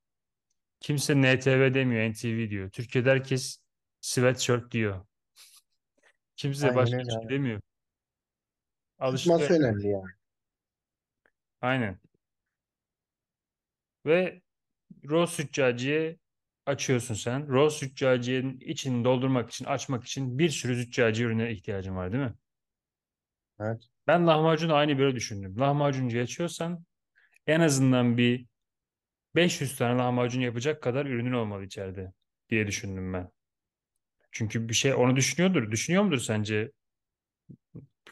Kimse 0.79 1.21
NTV 1.21 1.73
demiyor, 1.73 2.11
NTV 2.11 2.49
diyor. 2.49 2.69
Türkiye'de 2.69 3.09
herkes 3.09 3.59
sweatshirt 4.01 4.71
diyor. 4.71 5.05
Kimse 6.35 6.65
Aynen 6.65 6.75
başka 6.75 6.97
bir 6.97 7.11
şey 7.11 7.29
demiyor. 7.29 7.61
Alıştı. 8.99 9.29
Tutması 9.29 9.53
önemli 9.53 9.87
yani. 9.87 10.11
Aynen. 11.61 11.99
Ve 14.07 14.41
Rose 15.09 15.43
Züccaciye 15.43 16.17
açıyorsun 16.65 17.13
sen. 17.13 17.47
Rose 17.47 17.85
Züccaciye'nin 17.85 18.59
içini 18.59 19.03
doldurmak 19.03 19.49
için, 19.49 19.65
açmak 19.65 20.03
için 20.03 20.39
bir 20.39 20.49
sürü 20.49 20.75
züccaciye 20.75 21.27
ürüne 21.27 21.51
ihtiyacın 21.51 21.95
var 21.95 22.11
değil 22.11 22.23
mi? 22.23 22.33
Evet. 23.59 23.81
Ben 24.07 24.27
lahmacunu 24.27 24.73
aynı 24.73 24.99
böyle 24.99 25.15
düşündüm. 25.15 25.59
Lahmacuncu 25.59 26.21
açıyorsan 26.21 26.85
en 27.47 27.59
azından 27.59 28.17
bir 28.17 28.45
500 29.35 29.77
tane 29.77 29.97
lahmacun 29.97 30.41
yapacak 30.41 30.83
kadar 30.83 31.05
ürünün 31.05 31.33
olmalı 31.33 31.65
içeride 31.65 32.13
diye 32.49 32.67
düşündüm 32.67 33.13
ben. 33.13 33.29
Çünkü 34.31 34.69
bir 34.69 34.73
şey 34.73 34.93
onu 34.93 35.15
düşünüyordur. 35.15 35.71
Düşünüyor 35.71 36.03
mudur 36.03 36.19
sence 36.19 36.71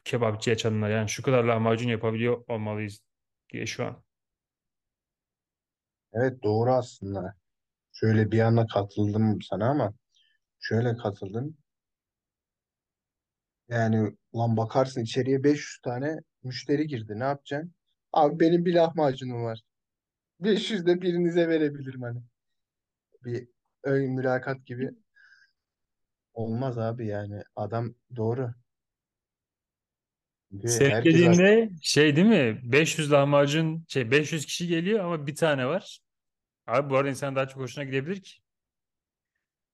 kebapçı 0.04 0.52
açanlar? 0.52 0.90
Yani 0.90 1.10
şu 1.10 1.24
kadar 1.24 1.44
lahmacun 1.44 1.90
yapabiliyor 1.90 2.44
olmalıyız 2.48 3.02
diye 3.54 3.66
şu 3.66 3.86
an. 3.86 4.05
Evet 6.16 6.44
doğru 6.44 6.74
aslında. 6.74 7.36
Şöyle 7.94 8.32
bir 8.32 8.40
anda 8.40 8.66
katıldım 8.68 9.42
sana 9.42 9.70
ama 9.70 9.94
şöyle 10.60 10.98
katıldım. 10.98 11.58
Yani 13.70 14.16
ulan 14.32 14.58
bakarsın 14.58 15.02
içeriye 15.02 15.44
500 15.44 15.80
tane 15.84 16.18
müşteri 16.44 16.88
girdi. 16.88 17.20
Ne 17.20 17.24
yapacaksın? 17.24 17.74
Abi 18.14 18.40
benim 18.40 18.66
bir 18.66 18.74
lahmacunum 18.74 19.44
var. 19.44 19.62
500 20.40 20.86
de 20.86 21.02
birinize 21.02 21.50
verebilirim 21.50 22.02
hani. 22.02 22.22
Bir 23.26 23.48
ön 23.84 24.12
mülakat 24.12 24.66
gibi. 24.66 24.92
Olmaz 26.34 26.78
abi 26.78 27.08
yani. 27.08 27.42
Adam 27.56 27.96
doğru. 28.16 28.54
Çünkü 30.52 30.68
herkes 30.68 30.98
aç. 30.98 31.06
dediğinde 31.06 31.70
şey 31.82 32.16
değil 32.16 32.28
mi? 32.28 32.62
500 32.64 33.12
lahmacun 33.12 33.86
şey 33.88 34.12
500 34.12 34.46
kişi 34.46 34.68
geliyor 34.68 35.06
ama 35.06 35.28
bir 35.28 35.36
tane 35.36 35.66
var. 35.66 36.05
Abi 36.68 36.90
bu 36.90 36.98
arada 36.98 37.10
insan 37.10 37.36
daha 37.36 37.48
çok 37.48 37.62
hoşuna 37.62 37.84
gidebilir 37.84 38.24
ki. 38.24 38.34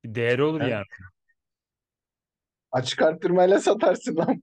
Bir 0.03 0.15
değeri 0.15 0.43
olur 0.43 0.61
yani. 0.61 0.85
Açık 2.71 3.01
arttırmayla 3.01 3.59
satarsın 3.59 4.15
lan. 4.15 4.41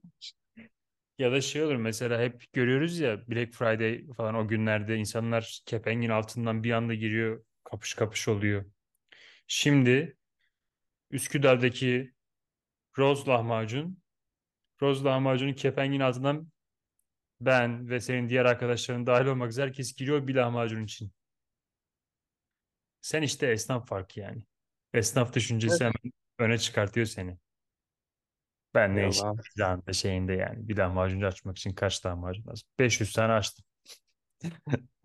Ya 1.17 1.31
da 1.31 1.41
şey 1.41 1.63
olur 1.63 1.75
mesela 1.75 2.21
hep 2.21 2.53
görüyoruz 2.53 2.99
ya 2.99 3.27
Black 3.27 3.53
Friday 3.53 4.07
falan 4.17 4.35
o 4.35 4.47
günlerde 4.47 4.95
insanlar 4.95 5.61
kepengin 5.65 6.09
altından 6.09 6.63
bir 6.63 6.71
anda 6.71 6.93
giriyor 6.93 7.43
kapış 7.63 7.93
kapış 7.93 8.27
oluyor. 8.27 8.65
Şimdi 9.47 10.17
Üsküdar'daki 11.11 12.13
Rose 12.97 13.31
lahmacun, 13.31 13.99
Rose 14.81 15.03
lahmacunun 15.03 15.53
kepengin 15.53 15.99
altından 15.99 16.51
ben 17.41 17.89
ve 17.89 17.99
senin 17.99 18.29
diğer 18.29 18.45
arkadaşların 18.45 19.07
dahil 19.07 19.25
olmak 19.25 19.49
üzere 19.49 19.65
herkes 19.65 19.95
giriyor 19.95 20.27
bir 20.27 20.35
lahmacun 20.35 20.83
için. 20.83 21.11
Sen 23.01 23.21
işte 23.21 23.47
esnaf 23.47 23.87
farkı 23.87 24.19
yani. 24.19 24.43
Esnaf 24.93 25.33
düşüncesi 25.33 25.83
Evet. 25.83 25.83
hemen 25.83 26.13
öne 26.39 26.57
çıkartıyor 26.57 27.05
seni. 27.05 27.37
Ben 28.73 28.95
ne 28.95 29.07
Ya 29.07 29.07
iş 29.07 29.25
abi. 29.27 29.41
ilanında 29.57 29.93
şeyinde 29.93 30.33
yani. 30.33 30.67
Bir 30.67 30.77
lahmacuncu 30.77 31.27
açmak 31.27 31.57
için 31.57 31.73
kaç 31.73 32.05
lahmacun 32.05 32.47
lazım? 32.47 32.67
500 32.79 33.13
tane 33.13 33.33
açtım. 33.33 33.65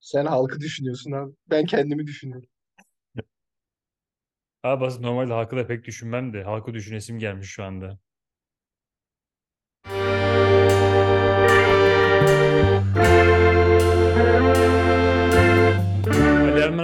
Sen 0.00 0.26
halkı 0.26 0.60
düşünüyorsun 0.60 1.12
abi. 1.12 1.32
Ben 1.50 1.66
kendimi 1.66 2.06
düşünüyorum. 2.06 2.48
Abi 4.62 4.80
basit 4.80 5.00
normalde 5.00 5.32
halkı 5.32 5.56
da 5.56 5.66
pek 5.66 5.84
düşünmem 5.84 6.32
de 6.32 6.42
halkı 6.44 6.74
düşünesim 6.74 7.18
gelmiş 7.18 7.50
şu 7.50 7.64
anda. 7.64 7.98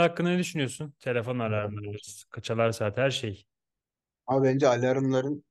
Hakkında 0.09 0.29
ne 0.29 0.39
düşünüyorsun? 0.39 0.95
Telefon 1.01 1.39
alarmları, 1.39 1.97
çalar 2.43 2.73
saat 2.73 2.97
her 2.99 3.11
şey. 3.11 3.47
Ama 4.27 4.45
bence 4.45 4.69
alarmların 4.69 5.45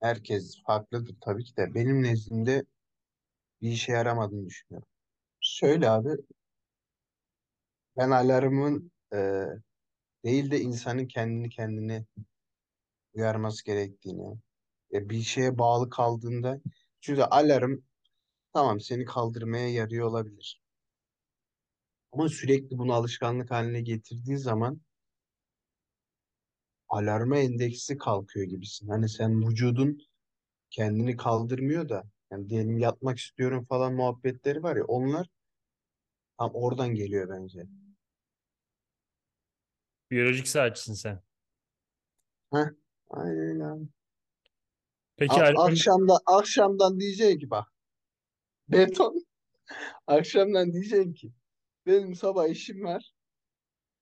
herkes 0.00 0.62
farklıdır 0.66 1.16
tabii 1.20 1.44
ki 1.44 1.56
de. 1.56 1.74
Benim 1.74 2.02
nezdimde 2.02 2.64
bir 3.62 3.70
işe 3.72 3.92
yaramadığını 3.92 4.46
düşünüyorum. 4.46 4.88
Şöyle 5.40 5.90
abi 5.90 6.10
ben 7.96 8.10
alarmın 8.10 8.92
e, 9.14 9.44
değil 10.24 10.50
de 10.50 10.60
insanın 10.60 11.06
kendini 11.06 11.48
kendine 11.50 12.06
uyarması 13.14 13.64
gerektiğini 13.64 14.38
e, 14.94 15.10
bir 15.10 15.22
şeye 15.22 15.58
bağlı 15.58 15.90
kaldığında 15.90 16.60
çünkü 17.00 17.22
alarm 17.22 17.72
tamam 18.54 18.80
seni 18.80 19.06
kaldırmaya 19.06 19.68
yarıyor 19.72 20.08
olabilir. 20.08 20.62
Ama 22.14 22.28
sürekli 22.28 22.78
bunu 22.78 22.92
alışkanlık 22.92 23.50
haline 23.50 23.80
getirdiği 23.80 24.38
zaman 24.38 24.80
alarma 26.88 27.38
endeksi 27.38 27.98
kalkıyor 27.98 28.46
gibisin. 28.46 28.88
Hani 28.88 29.08
sen 29.08 29.48
vücudun 29.48 29.98
kendini 30.70 31.16
kaldırmıyor 31.16 31.88
da 31.88 32.04
yani 32.30 32.48
diyelim 32.48 32.78
yatmak 32.78 33.18
istiyorum 33.18 33.64
falan 33.68 33.94
muhabbetleri 33.94 34.62
var 34.62 34.76
ya 34.76 34.84
onlar 34.84 35.26
tam 36.38 36.50
oradan 36.54 36.94
geliyor 36.94 37.28
bence. 37.28 37.66
Biyolojik 40.10 40.48
saatçisin 40.48 40.94
sen. 40.94 41.20
Heh, 42.52 42.68
aynen 43.10 43.38
öyle 43.38 43.64
abi. 43.64 43.84
Peki 45.16 45.32
A- 45.34 45.36
alarm, 45.36 45.60
akşamda 45.60 46.18
akşamdan 46.26 47.00
diyecek 47.00 47.40
ki 47.40 47.50
bak 47.50 47.68
beton 48.68 49.26
akşamdan 50.06 50.72
diyecek 50.72 51.16
ki 51.16 51.32
benim 51.86 52.14
sabah 52.14 52.48
işim 52.48 52.84
var 52.84 53.12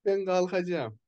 ben 0.05 0.25
kalkacağım. 0.25 0.99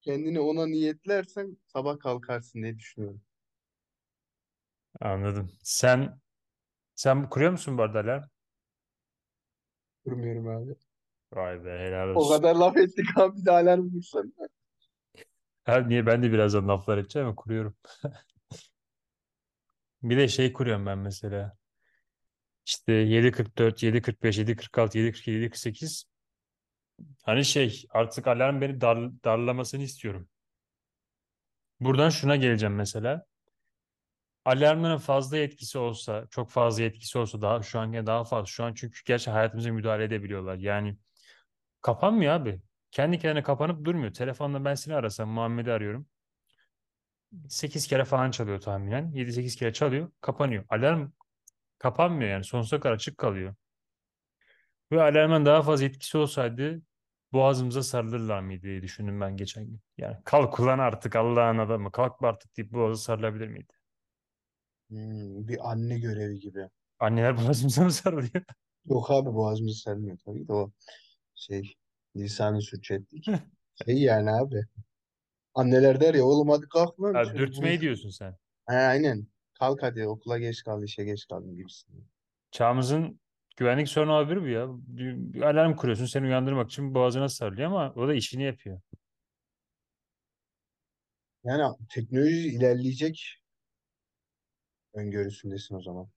Kendini 0.00 0.40
ona 0.40 0.66
niyetlersen 0.66 1.56
sabah 1.66 1.98
kalkarsın 1.98 2.62
diye 2.62 2.78
düşünüyorum. 2.78 3.22
anladım. 5.00 5.50
Sen 5.62 6.20
sen 6.96 7.30
kuruyor 7.30 7.52
musun 7.52 7.78
bu 7.78 7.82
arada 7.82 8.00
alarm? 8.00 8.24
Durmuyorum 10.06 10.48
abi. 10.48 10.74
Vay 11.32 11.64
be 11.64 11.78
helal 11.78 12.08
O 12.14 12.16
olsun. 12.16 12.28
kadar 12.28 12.56
laf 12.56 12.76
ettik 12.76 13.18
abi 13.18 13.44
de 13.46 13.50
alarm 13.50 13.90
kursan. 13.90 14.32
Ha, 15.64 15.78
niye 15.80 16.06
ben 16.06 16.22
de 16.22 16.32
birazdan 16.32 16.68
laflar 16.68 16.98
edeceğim 16.98 17.28
ama 17.28 17.36
kuruyorum. 17.36 17.76
Bir 20.02 20.16
de 20.18 20.28
şey 20.28 20.52
kuruyorum 20.52 20.86
ben 20.86 20.98
mesela. 20.98 21.56
İşte 22.66 22.92
7.44, 22.92 23.82
7.45, 23.82 24.40
7.46, 24.40 24.98
7.47, 24.98 25.30
7.48. 25.30 26.04
Hani 27.22 27.44
şey 27.44 27.86
artık 27.90 28.26
alarm 28.26 28.60
beni 28.60 28.80
dar, 28.80 29.24
darlamasını 29.24 29.82
istiyorum. 29.82 30.28
Buradan 31.80 32.10
şuna 32.10 32.36
geleceğim 32.36 32.74
mesela. 32.74 33.26
Alarmların 34.44 34.98
fazla 34.98 35.36
etkisi 35.38 35.78
olsa, 35.78 36.26
çok 36.30 36.50
fazla 36.50 36.82
etkisi 36.84 37.18
olsa 37.18 37.42
daha 37.42 37.62
şu 37.62 37.78
an 37.78 38.06
daha 38.06 38.24
fazla. 38.24 38.46
Şu 38.46 38.64
an 38.64 38.74
çünkü 38.74 39.04
gerçi 39.04 39.30
hayatımıza 39.30 39.72
müdahale 39.72 40.04
edebiliyorlar. 40.04 40.56
Yani 40.56 40.96
kapanmıyor 41.80 42.32
abi. 42.32 42.60
Kendi 42.90 43.18
kendine 43.18 43.42
kapanıp 43.42 43.84
durmuyor. 43.84 44.12
Telefonla 44.12 44.64
ben 44.64 44.74
seni 44.74 44.94
arasam, 44.94 45.28
Muhammed'i 45.28 45.72
arıyorum. 45.72 46.06
8 47.48 47.86
kere 47.86 48.04
falan 48.04 48.30
çalıyor 48.30 48.60
tahminen. 48.60 49.12
7-8 49.14 49.56
kere 49.58 49.72
çalıyor, 49.72 50.10
kapanıyor. 50.20 50.64
Alarm 50.68 51.10
kapanmıyor 51.84 52.30
yani 52.30 52.44
sonsuza 52.44 52.80
kadar 52.80 52.94
açık 52.94 53.18
kalıyor. 53.18 53.54
Ve 54.92 55.02
alarmın 55.02 55.46
daha 55.46 55.62
fazla 55.62 55.84
etkisi 55.86 56.18
olsaydı 56.18 56.82
boğazımıza 57.32 57.82
sarılırlar 57.82 58.40
mıydı 58.40 58.62
diye 58.62 58.82
düşündüm 58.82 59.20
ben 59.20 59.36
geçen 59.36 59.66
gün. 59.66 59.80
Yani 59.98 60.16
kalk 60.24 60.60
ulan 60.60 60.78
artık 60.78 61.16
Allah'ın 61.16 61.58
adamı 61.58 61.92
kalk 61.92 62.22
artık 62.22 62.56
deyip 62.56 62.72
boğazı 62.72 63.02
sarılabilir 63.02 63.48
miydi? 63.48 63.72
Hmm, 64.90 65.48
bir 65.48 65.70
anne 65.70 65.98
görevi 65.98 66.38
gibi. 66.40 66.68
Anneler 66.98 67.36
boğazımıza 67.44 67.84
mı 67.84 67.92
sarılıyor? 67.92 68.44
Yok 68.86 69.10
abi 69.10 69.34
boğazımızı 69.34 69.80
sermiyor 69.80 70.18
tabii 70.24 70.48
de 70.48 70.52
o 70.52 70.70
şey 71.34 71.74
lisanı 72.16 72.62
suç 72.62 72.90
ettik. 72.90 73.26
Şey 73.86 74.02
yani 74.02 74.30
abi. 74.30 74.64
Anneler 75.54 76.00
der 76.00 76.14
ya 76.14 76.24
oğlum 76.24 76.48
hadi 76.48 76.68
kalk 76.68 77.00
lan. 77.00 77.14
Ha, 77.14 77.36
dürtmeyi 77.36 77.80
diyorsun 77.80 78.10
sen. 78.10 78.36
Ha, 78.66 78.74
aynen. 78.74 79.26
Kalk 79.54 79.82
hadi 79.82 80.06
okula 80.06 80.38
geç 80.38 80.62
kal, 80.62 80.82
işe 80.82 81.04
geç 81.04 81.26
kaldın 81.28 81.56
gibisin. 81.56 82.08
Çağımızın 82.50 83.20
güvenlik 83.56 83.88
sorunu 83.88 84.12
olabilir 84.12 84.42
bu 84.42 84.48
ya. 84.48 84.66
Bir 84.68 85.42
alarm 85.42 85.76
kuruyorsun 85.76 86.06
seni 86.06 86.26
uyandırmak 86.26 86.70
için 86.70 86.94
boğazına 86.94 87.28
sarılıyor 87.28 87.68
ama 87.68 87.92
o 87.92 88.08
da 88.08 88.14
işini 88.14 88.42
yapıyor. 88.42 88.80
Yani 91.44 91.76
teknoloji 91.88 92.48
ilerleyecek 92.48 93.40
öngörüsündesin 94.94 95.74
o 95.74 95.82
zaman. 95.82 96.08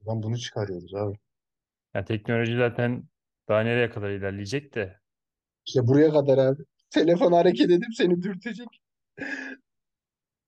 Buradan 0.00 0.22
bunu 0.22 0.38
çıkarıyoruz 0.38 0.94
abi. 0.94 1.16
Yani 1.94 2.04
teknoloji 2.04 2.56
zaten 2.56 3.04
daha 3.48 3.60
nereye 3.60 3.90
kadar 3.90 4.10
ilerleyecek 4.10 4.74
de. 4.74 5.00
İşte 5.66 5.86
buraya 5.86 6.10
kadar 6.10 6.38
abi. 6.38 6.62
Telefon 6.90 7.32
hareket 7.32 7.70
edip 7.70 7.94
seni 7.96 8.22
dürtecek. 8.22 8.68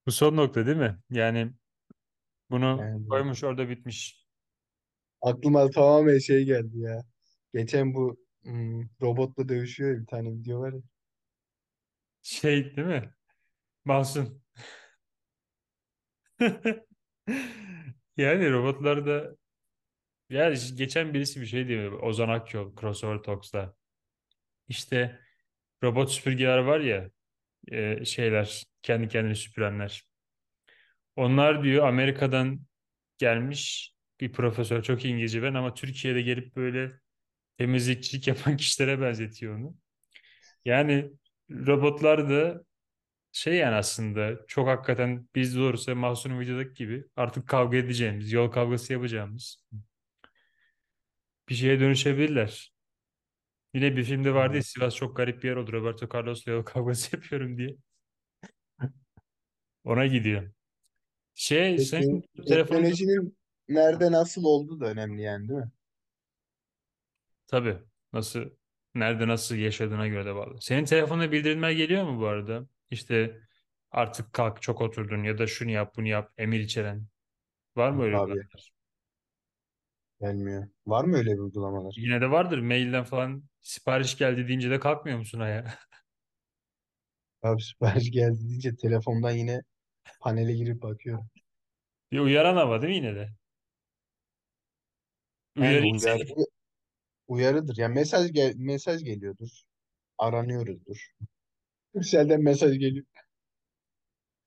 Bu 0.08 0.12
son 0.12 0.36
nokta 0.36 0.66
değil 0.66 0.76
mi? 0.76 0.98
Yani 1.10 1.52
bunu 2.50 2.78
Yani 2.80 3.08
koymuş 3.08 3.44
orada 3.44 3.68
bitmiş. 3.68 4.26
aklıma 5.20 5.70
tamamen 5.70 6.18
şey 6.18 6.44
geldi 6.44 6.78
ya. 6.78 7.04
Geçen 7.54 7.94
bu 7.94 8.16
hmm, 8.42 8.82
robotla 9.02 9.48
dövüşüyor 9.48 9.94
ya 9.94 10.00
bir 10.00 10.06
tane 10.06 10.30
video 10.32 10.60
var 10.60 10.72
ya. 10.72 10.80
Şey 12.22 12.76
değil 12.76 12.88
mi? 12.88 13.14
Masum. 13.84 14.42
Yani 18.16 18.52
robotlar 18.52 19.06
da 19.06 19.36
ya 20.30 20.50
işte 20.50 20.74
geçen 20.74 21.14
birisi 21.14 21.40
bir 21.40 21.46
şey 21.46 21.68
diyor 21.68 21.92
Ozan 21.92 22.28
Akyol 22.28 22.76
Crossover 22.80 23.18
Talks'ta. 23.18 23.74
İşte 24.68 25.20
robot 25.82 26.10
süpürgeler 26.10 26.58
var 26.58 26.80
ya 26.80 27.10
e, 27.72 28.04
şeyler 28.04 28.64
kendi 28.88 29.08
kendini 29.08 29.36
süpürenler. 29.36 30.04
Onlar 31.16 31.64
diyor 31.64 31.86
Amerika'dan 31.88 32.60
gelmiş 33.18 33.94
bir 34.20 34.32
profesör 34.32 34.82
çok 34.82 35.04
iyi 35.04 35.14
İngilizce 35.14 35.42
ben 35.42 35.54
ama 35.54 35.74
Türkiye'de 35.74 36.22
gelip 36.22 36.56
böyle 36.56 36.92
temizlikçilik 37.58 38.28
yapan 38.28 38.58
kişilere 38.58 39.00
benzetiyor 39.00 39.58
onu. 39.58 39.76
Yani 40.66 41.12
robotlar 41.50 42.30
da 42.30 42.64
şey 43.32 43.54
yani 43.56 43.76
aslında 43.76 44.46
çok 44.48 44.68
hakikaten 44.68 45.28
biz 45.36 45.56
doğrusu 45.58 45.96
Mahsun'un 45.96 46.40
videodaki 46.40 46.74
gibi 46.74 47.04
artık 47.16 47.48
kavga 47.48 47.76
edeceğimiz, 47.78 48.32
yol 48.32 48.52
kavgası 48.52 48.94
yapacağımız 48.94 49.64
bir 51.48 51.54
şeye 51.54 51.80
dönüşebilirler. 51.80 52.72
Yine 53.74 53.96
bir 53.96 54.04
filmde 54.04 54.34
vardı 54.34 54.56
ya. 54.56 54.62
Sivas 54.62 54.94
çok 54.96 55.16
garip 55.16 55.42
bir 55.42 55.48
yer 55.48 55.56
oldu. 55.56 55.72
Roberto 55.72 56.08
Carlos'la 56.14 56.52
yol 56.52 56.62
kavgası 56.64 57.16
yapıyorum 57.16 57.58
diye. 57.58 57.76
Ona 59.88 60.06
gidiyor. 60.06 60.50
Şey 61.34 61.74
Tekno- 61.76 61.84
senin 61.84 62.24
telefonun 62.48 62.82
teknolojinin 62.82 63.38
nerede 63.68 64.12
nasıl 64.12 64.44
olduğu 64.44 64.80
da 64.80 64.86
önemli 64.86 65.22
yani 65.22 65.48
değil 65.48 65.60
mi? 65.60 65.70
tabii 67.46 67.78
nasıl 68.12 68.50
Nerede 68.94 69.28
nasıl 69.28 69.56
yaşadığına 69.56 70.08
göre 70.08 70.26
de 70.26 70.34
bağlı. 70.34 70.60
Senin 70.60 70.84
telefonuna 70.84 71.32
bildirimler 71.32 71.70
geliyor 71.70 72.04
mu 72.04 72.20
bu 72.20 72.26
arada? 72.26 72.66
İşte 72.90 73.40
artık 73.90 74.32
kalk 74.32 74.62
çok 74.62 74.80
oturdun 74.80 75.22
ya 75.24 75.38
da 75.38 75.46
şunu 75.46 75.70
yap 75.70 75.96
bunu 75.96 76.08
yap 76.08 76.32
emir 76.38 76.60
içeren. 76.60 77.06
Var 77.76 77.90
mı 77.90 77.96
Yok 77.96 78.04
öyle 78.04 78.16
abi 78.16 78.30
uygulamalar? 78.32 78.72
gelmiyor. 80.20 80.68
Var 80.86 81.04
mı 81.04 81.16
öyle 81.16 81.32
bir 81.32 81.38
uygulamalar? 81.38 81.94
Yine 81.96 82.20
de 82.20 82.30
vardır 82.30 82.58
mailden 82.58 83.04
falan 83.04 83.44
sipariş 83.60 84.18
geldi 84.18 84.48
deyince 84.48 84.70
de 84.70 84.80
kalkmıyor 84.80 85.18
musun 85.18 85.40
ayağa? 85.40 85.74
Abi 87.42 87.62
sipariş 87.62 88.10
geldi 88.10 88.40
deyince 88.48 88.76
telefondan 88.76 89.30
yine 89.30 89.62
panele 90.20 90.52
girip 90.52 90.82
bakıyorum. 90.82 91.30
Bir 92.12 92.18
uyaran 92.18 92.56
ama 92.56 92.82
değil 92.82 93.00
mi 93.00 93.06
yine 93.06 93.14
de? 93.16 93.28
Yani 95.56 95.92
Uyarı 95.92 96.18
uyarı, 96.18 96.46
uyarıdır. 97.28 97.76
Yani 97.76 97.94
mesaj 97.94 98.32
gel 98.32 98.54
mesaj 98.56 99.04
geliyordur. 99.04 99.48
Aranıyoruzdur. 100.18 101.08
Turkcell'den 101.94 102.42
mesaj 102.42 102.78
geliyor. 102.78 103.06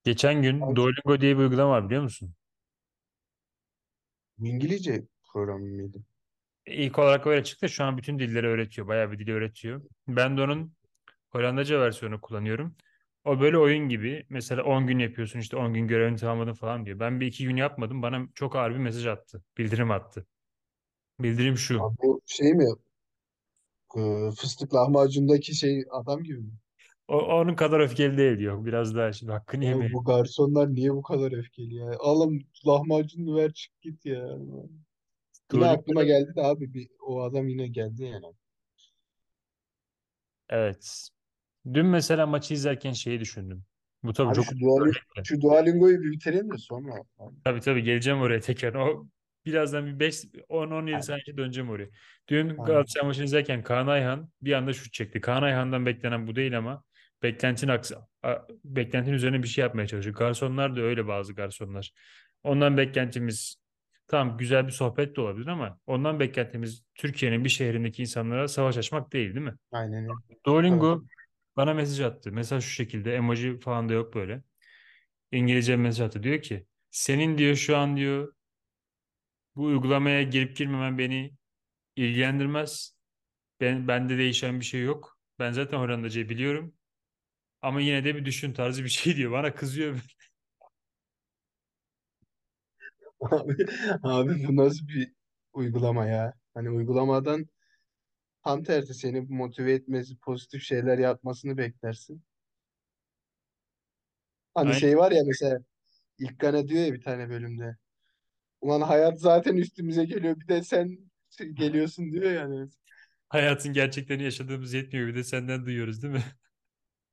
Geçen 0.04 0.42
gün 0.42 0.62
Abi, 0.62 0.76
Duolingo 0.76 1.22
diye 1.22 1.38
bir 1.38 1.42
uygulama 1.42 1.72
var 1.72 1.86
biliyor 1.86 2.04
musun? 2.04 2.34
İngilizce 4.40 5.04
programı 5.34 5.66
mıydı? 5.66 6.04
İlk 6.66 7.00
olarak 7.00 7.28
öyle 7.28 7.44
çıktı. 7.44 7.70
Şu 7.70 7.84
an 7.84 7.98
bütün 7.98 8.20
dilleri 8.20 8.48
öğretiyor. 8.48 8.88
Bayağı 8.88 9.12
bir 9.12 9.20
dili 9.20 9.34
öğretiyor. 9.34 9.82
Ben 10.08 10.38
de 10.38 10.42
onun 10.42 10.74
Hollandaca 11.30 11.80
versiyonu 11.80 12.22
kullanıyorum. 12.22 12.76
O 13.26 13.40
böyle 13.40 13.58
oyun 13.58 13.90
gibi. 13.90 14.26
Mesela 14.30 14.64
10 14.64 14.88
gün 14.88 15.00
yapıyorsun 15.00 15.40
işte 15.40 15.58
10 15.58 15.74
gün 15.74 15.88
görevini 15.88 16.18
tamamladın 16.18 16.54
falan 16.54 16.86
diyor. 16.86 17.00
Ben 17.00 17.20
bir 17.20 17.28
iki 17.28 17.46
gün 17.46 17.56
yapmadım. 17.56 18.02
Bana 18.02 18.28
çok 18.36 18.56
ağır 18.56 18.72
bir 18.72 18.78
mesaj 18.78 19.08
attı. 19.08 19.44
Bildirim 19.58 19.92
attı. 19.92 20.28
Bildirim 21.20 21.58
şu. 21.58 21.82
Abi 21.84 21.96
bu 22.04 22.22
şey 22.26 22.54
mi? 22.54 22.66
Ee, 23.98 24.32
Fıstık 24.38 24.74
lahmacundaki 24.74 25.56
şey 25.56 25.84
adam 25.92 26.24
gibi 26.24 26.38
mi? 26.40 26.52
O, 27.08 27.18
onun 27.18 27.56
kadar 27.56 27.80
öfkeli 27.80 28.18
değil 28.18 28.38
diyor. 28.40 28.66
Biraz 28.66 28.96
daha 28.96 29.14
şimdi 29.14 29.32
hakkını 29.32 29.66
yemeye. 29.66 29.92
bu 29.94 30.04
garsonlar 30.04 30.74
niye 30.74 30.94
bu 30.94 31.02
kadar 31.02 31.32
öfkeli 31.32 31.76
ya? 31.76 31.92
Alım 32.00 32.40
lahmacunu 32.68 33.36
ver 33.36 33.54
çık 33.54 33.82
git 33.82 34.06
ya. 34.06 34.38
Yine 35.54 35.68
aklıma 35.68 36.04
geldi 36.04 36.36
de 36.36 36.42
abi 36.42 36.74
bir, 36.74 36.88
o 37.02 37.22
adam 37.22 37.48
yine 37.48 37.68
geldi 37.68 38.04
yani. 38.04 38.26
evet. 40.50 41.10
Dün 41.74 41.86
mesela 41.86 42.28
maçı 42.28 42.54
izlerken 42.54 42.92
şeyi 42.92 43.20
düşündüm. 43.20 43.64
Bu 44.04 44.14
tabii 44.14 44.28
Abi 44.28 44.36
çok 44.36 44.46
şu 44.46 44.60
Duolingo, 44.60 44.94
şu 45.24 45.42
Duolingo'yu 45.42 46.02
bir 46.02 46.12
bitirelim 46.12 46.52
de 46.52 46.58
sonra. 46.58 46.94
Abi. 47.20 47.36
Tabii 47.44 47.60
tabii 47.60 47.84
geleceğim 47.84 48.22
oraya 48.22 48.40
tekrar. 48.40 48.74
O 48.74 49.08
birazdan 49.46 49.86
bir 49.86 50.00
5 50.00 50.24
10-17 50.50 50.96
Abi, 50.96 51.04
saniye 51.04 51.38
döneceğim 51.38 51.70
oraya. 51.70 51.90
Dün 52.28 52.50
tamam. 52.50 52.66
Galatasaray 52.66 53.08
maçını 53.08 53.26
izlerken 53.26 53.64
Kaan 53.64 53.88
Ayhan 53.88 54.30
bir 54.42 54.54
anda 54.54 54.74
şut 54.74 54.94
çekti. 54.94 55.22
Kaan 55.22 55.44
Ayhan'dan 55.44 55.86
beklenen 55.86 56.28
bu 56.28 56.36
değil 56.36 56.58
ama 56.58 56.84
beklentinin 57.24 57.72
aksi, 57.72 57.96
beklentinin 58.66 59.16
üzerine 59.16 59.44
bir 59.44 59.48
şey 59.48 59.62
yapmaya 59.62 59.88
çalışıyor. 59.88 60.16
Garsonlar 60.16 60.76
da 60.76 60.82
öyle 60.82 61.08
bazı 61.08 61.34
garsonlar. 61.34 61.94
Ondan 62.44 62.78
beklentimiz 62.78 63.56
tamam 64.08 64.38
güzel 64.38 64.68
bir 64.68 64.72
sohbet 64.72 65.16
de 65.16 65.22
olabilir 65.22 65.48
ama 65.48 65.80
ondan 65.88 66.20
beklentimiz 66.20 66.84
Türkiye'nin 66.96 67.44
bir 67.44 67.50
şehrindeki 67.50 68.02
insanlara 68.02 68.48
savaş 68.48 68.78
açmak 68.78 69.14
değil 69.14 69.36
değil 69.36 69.46
mi? 69.46 69.56
Aynen 69.72 70.04
öyle. 70.04 70.40
Duolingo 70.46 71.04
bana 71.62 71.74
mesaj 71.74 72.00
attı. 72.02 72.32
Mesaj 72.32 72.64
şu 72.64 72.70
şekilde 72.72 73.16
emoji 73.16 73.60
falan 73.60 73.90
da 73.90 73.94
yok 73.94 74.16
böyle. 74.16 74.44
İngilizce 75.32 75.76
mesaj 75.78 76.08
attı. 76.08 76.24
Diyor 76.24 76.42
ki 76.42 76.68
senin 76.92 77.38
diyor 77.38 77.56
şu 77.56 77.78
an 77.78 77.98
diyor 77.98 78.34
bu 79.56 79.64
uygulamaya 79.64 80.24
girip 80.24 80.58
girmemen 80.58 80.98
beni 80.98 81.34
ilgilendirmez. 81.96 82.96
Ben, 83.62 83.88
bende 83.90 84.18
değişen 84.18 84.60
bir 84.62 84.66
şey 84.66 84.84
yok. 84.84 85.20
Ben 85.40 85.52
zaten 85.52 85.80
Hollandacayı 85.80 86.30
biliyorum. 86.30 86.76
Ama 87.62 87.82
yine 87.82 88.06
de 88.06 88.16
bir 88.16 88.26
düşün 88.26 88.54
tarzı 88.54 88.84
bir 88.84 88.90
şey 88.90 89.16
diyor. 89.18 89.32
Bana 89.32 89.56
kızıyor. 89.56 90.00
Abi, 93.32 93.54
abi 94.04 94.48
bu 94.48 94.56
nasıl 94.56 94.88
bir 94.88 95.14
uygulama 95.54 96.06
ya? 96.06 96.34
Hani 96.54 96.70
uygulamadan 96.70 97.46
tam 98.44 98.64
tersi 98.64 98.94
seni 98.94 99.22
motive 99.22 99.74
etmesi, 99.74 100.18
pozitif 100.18 100.64
şeyler 100.64 100.98
yapmasını 100.98 101.58
beklersin. 101.58 102.24
Hani 104.54 104.68
Aynen. 104.68 104.80
şey 104.80 104.98
var 104.98 105.12
ya 105.12 105.24
mesela 105.26 105.60
İlkan'a 106.20 106.68
diyor 106.68 106.86
ya 106.86 106.94
bir 106.94 107.02
tane 107.02 107.30
bölümde. 107.30 107.78
Ulan 108.62 108.82
hayat 108.82 109.22
zaten 109.22 109.58
üstümüze 109.58 110.06
geliyor 110.06 110.42
bir 110.42 110.48
de 110.48 110.64
sen 110.64 111.00
geliyorsun 111.56 112.12
diyor 112.12 112.32
yani. 112.32 112.70
Hayatın 113.30 113.74
gerçeklerini 113.74 114.24
yaşadığımız 114.24 114.74
yetmiyor. 114.74 115.08
Bir 115.08 115.16
de 115.16 115.24
senden 115.24 115.66
duyuyoruz 115.66 116.04
değil 116.04 116.14
mi? 116.14 116.24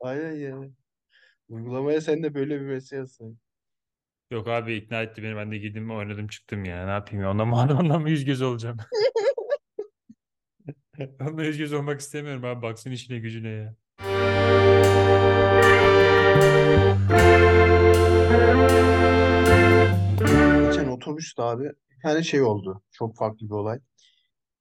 Aynen 0.01 0.33
ya. 0.33 0.57
Uygulamaya 1.49 2.01
sen 2.01 2.23
de 2.23 2.35
böyle 2.35 2.57
bir 2.61 2.67
mesaj 2.67 2.99
yazsaydın. 2.99 3.41
Yok 4.31 4.49
abi 4.49 4.75
ikna 4.77 5.03
etti 5.03 5.23
beni. 5.23 5.37
Ben 5.37 5.51
de 5.53 5.59
girdim 5.59 5.91
oynadım 5.91 6.29
çıktım 6.29 6.65
ya. 6.65 6.85
Ne 6.85 6.91
yapayım 6.91 7.23
ya? 7.25 7.31
Ondan 7.31 7.49
mı, 7.49 7.57
ondan 7.81 8.03
mı 8.03 8.11
yüz 8.11 8.25
göz 8.25 8.43
olacağım? 8.43 8.77
Ondan 10.99 11.45
yüz 11.45 11.59
göz 11.59 11.73
olmak 11.73 12.01
istemiyorum 12.01 12.45
abi. 12.45 12.63
Baksın 12.63 12.91
işine 12.91 13.19
gücüne 13.19 13.49
ya. 13.49 13.75
Geçen 20.67 20.89
otobüste 20.89 21.43
abi 21.43 21.65
bir 21.65 22.01
tane 22.03 22.23
şey 22.23 22.43
oldu. 22.43 22.83
Çok 22.93 23.17
farklı 23.17 23.47
bir 23.47 23.55
olay. 23.55 23.81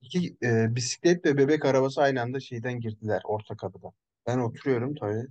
İki 0.01 0.37
e, 0.43 0.75
bisiklet 0.75 1.25
ve 1.25 1.37
bebek 1.37 1.65
arabası 1.65 2.01
aynı 2.01 2.21
anda 2.21 2.39
şeyden 2.39 2.79
girdiler 2.79 3.21
orta 3.25 3.57
kapıdan. 3.57 3.91
Ben 4.27 4.37
oturuyorum 4.37 4.95
tabii. 4.95 5.27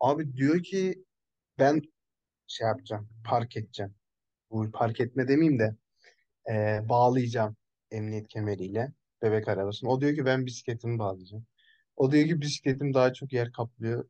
Abi 0.00 0.36
diyor 0.36 0.62
ki 0.62 1.04
ben 1.58 1.82
şey 2.46 2.66
yapacağım, 2.66 3.08
park 3.24 3.56
edeceğim. 3.56 3.94
Bu 4.50 4.70
park 4.70 5.00
etme 5.00 5.28
demeyeyim 5.28 5.58
de 5.58 5.76
e, 6.50 6.80
bağlayacağım 6.88 7.56
emniyet 7.90 8.28
kemeriyle 8.28 8.92
bebek 9.22 9.48
arabasını. 9.48 9.90
O 9.90 10.00
diyor 10.00 10.14
ki 10.14 10.24
ben 10.24 10.46
bisikletimi 10.46 10.98
bağlayacağım. 10.98 11.46
O 11.96 12.12
diyor 12.12 12.26
ki 12.28 12.40
bisikletim 12.40 12.94
daha 12.94 13.12
çok 13.12 13.32
yer 13.32 13.52
kaplıyor. 13.52 14.04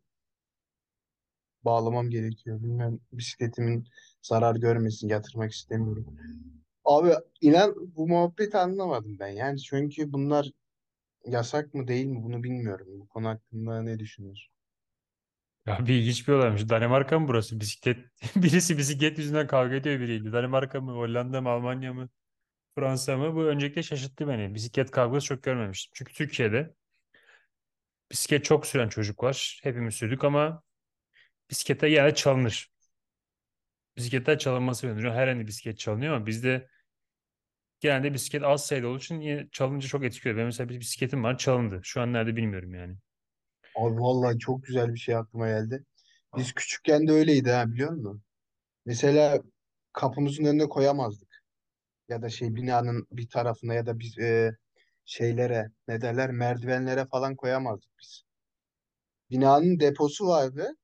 Bağlamam 1.65 2.11
gerekiyor. 2.11 2.63
Bilmem 2.63 3.01
bisikletimin 3.13 3.89
zarar 4.23 4.57
görmesin, 4.57 5.09
yatırmak 5.09 5.53
istemiyorum. 5.53 6.17
Abi 6.85 7.11
inan 7.41 7.75
bu 7.97 8.09
muhabbeti 8.09 8.59
anlamadım 8.59 9.19
ben. 9.19 9.29
Yani 9.29 9.61
çünkü 9.61 10.13
bunlar 10.13 10.51
yasak 11.27 11.75
mı 11.75 11.89
değil 11.89 12.07
mi 12.07 12.25
bunu 12.25 12.43
bilmiyorum. 12.45 12.89
Bu 13.01 13.09
konu 13.09 13.29
hakkında 13.29 13.83
ne 13.83 13.99
düşünüyorsun? 13.99 14.53
Ya 15.67 15.87
bir 15.87 15.95
ilginç 15.95 16.29
bir 16.29 16.33
olaymış. 16.33 16.69
Danimarka 16.69 17.19
mı 17.19 17.29
burası? 17.29 17.61
Bisiklet 17.61 17.99
birisi 18.37 18.79
bisiklet 18.79 19.19
yüzünden 19.19 19.47
kavga 19.47 19.75
ediyor 19.75 20.01
biriyle. 20.01 20.33
Danimarka 20.33 20.81
mı, 20.81 20.93
Hollanda 20.93 21.41
mı, 21.41 21.49
Almanya 21.49 21.95
mı, 21.95 22.09
Fransa 22.77 23.17
mı? 23.17 23.35
Bu 23.35 23.45
öncelikle 23.45 23.83
şaşırttı 23.83 24.29
beni. 24.29 24.55
Bisiklet 24.55 24.91
kavgası 24.91 25.27
çok 25.27 25.43
görmemiştim. 25.43 25.93
Çünkü 25.95 26.13
Türkiye'de 26.13 26.75
bisiklet 28.13 28.45
çok 28.45 28.67
süren 28.67 28.89
çocuk 28.89 29.23
var. 29.23 29.61
Hepimiz 29.63 29.95
sürdük 29.95 30.25
ama 30.25 30.63
bisiklete 31.51 31.89
yine 31.89 32.15
çalınır. 32.15 32.71
Bisikletler 33.97 34.39
çalınması 34.39 34.87
beğeniyor. 34.87 35.15
Her 35.15 35.29
yerde 35.29 35.47
bisiklet 35.47 35.79
çalınıyor 35.79 36.15
ama 36.15 36.27
bizde 36.27 36.69
genelde 37.81 38.15
bisiklet 38.15 38.43
az 38.43 38.67
sayıda 38.67 38.89
olduğu 38.89 38.99
için 38.99 39.21
yine 39.21 39.49
çalınca 39.53 39.89
çok 39.89 40.05
etkiliyor. 40.05 40.37
Benim 40.37 40.47
mesela 40.47 40.69
bir 40.69 40.81
bisikletim 40.81 41.25
var 41.25 41.39
çalındı. 41.39 41.81
Şu 41.83 42.01
an 42.01 42.13
nerede 42.13 42.37
bilmiyorum 42.37 42.75
yani. 42.75 42.97
Abi 43.77 44.01
vallahi 44.01 44.39
çok 44.39 44.65
güzel 44.65 44.95
bir 44.95 44.99
şey 44.99 45.17
aklıma 45.17 45.49
geldi. 45.49 45.85
Biz 46.37 46.53
küçükken 46.53 47.09
de 47.09 47.13
öyleydi 47.13 47.51
ha 47.51 47.73
biliyor 47.73 47.91
musun? 47.91 48.23
Mesela 48.87 49.43
kapımızın 49.93 50.45
önüne 50.45 50.69
koyamazdık. 50.69 51.36
Ya 52.09 52.23
da 52.23 52.29
şey 52.29 52.55
binanın 52.55 53.07
bir 53.13 53.29
tarafına 53.29 53.75
ya 53.75 53.87
da 53.87 53.99
biz 53.99 54.19
e, 54.19 54.57
şeylere 55.05 55.71
ne 55.89 56.01
derler 56.01 56.31
merdivenlere 56.31 57.07
falan 57.07 57.37
koyamazdık 57.37 57.91
biz. 58.01 58.23
Binanın 59.31 59.81
deposu 59.81 60.27
vardı. 60.27 60.77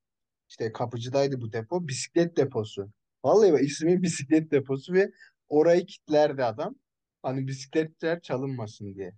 İşte 0.48 0.72
kapıcıdaydı 0.72 1.40
bu 1.40 1.52
depo. 1.52 1.88
Bisiklet 1.88 2.36
deposu. 2.36 2.92
Vallahi 3.24 3.52
bak 3.52 3.62
ismi 3.62 4.02
bisiklet 4.02 4.50
deposu 4.50 4.92
ve 4.92 5.12
orayı 5.48 5.86
kilitlerdi 5.86 6.44
adam. 6.44 6.74
Hani 7.22 7.48
bisikletler 7.48 8.20
çalınmasın 8.20 8.94
diye. 8.94 9.12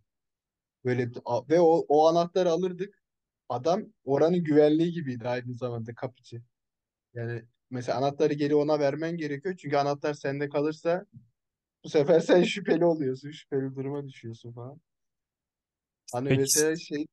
Böyle 0.85 1.11
ve 1.51 1.61
o, 1.61 1.87
o 1.89 2.09
anahtarı 2.09 2.51
alırdık. 2.51 3.03
Adam 3.49 3.83
oranın 4.05 4.45
güvenliği 4.45 4.93
gibiydi 4.93 5.29
aynı 5.29 5.55
zamanda 5.55 5.95
kapıcı. 5.95 6.43
Yani 7.15 7.43
mesela 7.71 7.99
anahtarı 7.99 8.35
geri 8.35 8.55
ona 8.55 8.81
vermen 8.81 9.17
gerekiyor. 9.17 9.57
Çünkü 9.59 9.77
anahtar 9.77 10.15
sende 10.15 10.49
kalırsa 10.49 11.07
bu 11.85 11.89
sefer 11.89 12.21
sen 12.21 12.43
şüpheli 12.43 12.85
oluyorsun. 12.85 13.31
Şüpheli 13.31 13.77
duruma 13.77 14.09
düşüyorsun 14.09 14.53
falan. 14.53 14.81
Hani 16.13 16.29
Peki 16.29 16.41
mesela 16.41 16.77
şey 16.77 17.07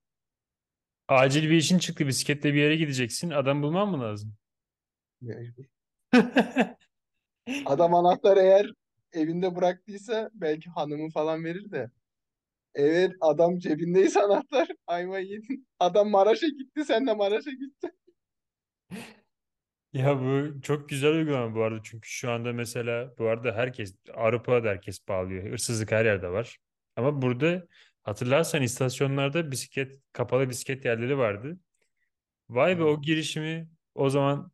acil 1.07 1.43
bir 1.43 1.57
işin 1.57 1.79
çıktı. 1.79 2.07
Bisikletle 2.07 2.53
bir 2.53 2.60
yere 2.60 2.75
gideceksin. 2.75 3.29
Adam 3.29 3.62
bulman 3.63 3.89
mı 3.89 4.01
lazım? 4.01 4.36
mecbur. 5.21 5.65
Adam 7.65 7.93
anahtarı 7.95 8.39
eğer 8.39 8.71
evinde 9.13 9.55
bıraktıysa 9.55 10.29
belki 10.34 10.69
hanımı 10.69 11.10
falan 11.10 11.43
verir 11.43 11.71
de. 11.71 11.91
Evet 12.75 13.12
adam 13.21 13.57
cebindeyse 13.60 14.21
anahtar. 14.21 14.67
Ayva 14.88 15.19
yedin. 15.19 15.67
Adam 15.79 16.10
Maraş'a 16.10 16.47
gitti 16.47 16.86
sen 16.86 17.07
de 17.07 17.13
Maraş'a 17.13 17.51
gittin. 17.51 17.91
Ya 19.93 20.19
bu 20.21 20.62
çok 20.62 20.89
güzel 20.89 21.12
uygulama 21.12 21.56
bu 21.56 21.63
arada 21.63 21.80
çünkü 21.84 22.10
şu 22.10 22.32
anda 22.32 22.54
mesela 22.54 23.13
bu 23.17 23.27
arada 23.27 23.51
herkes 23.56 23.95
Avrupa'da 24.13 24.63
da 24.63 24.69
herkes 24.69 25.08
bağlıyor. 25.08 25.51
Hırsızlık 25.51 25.91
her 25.91 26.06
yerde 26.06 26.30
var. 26.30 26.58
Ama 26.95 27.21
burada 27.21 27.67
hatırlarsan 28.04 28.62
istasyonlarda 28.62 29.51
bisiklet 29.51 29.99
kapalı 30.13 30.49
bisiklet 30.49 30.86
yerleri 30.86 31.17
vardı. 31.17 31.60
Vay 32.49 32.80
be 32.80 32.84
o 32.84 33.01
girişimi 33.01 33.69
o 33.95 34.10
zaman 34.10 34.51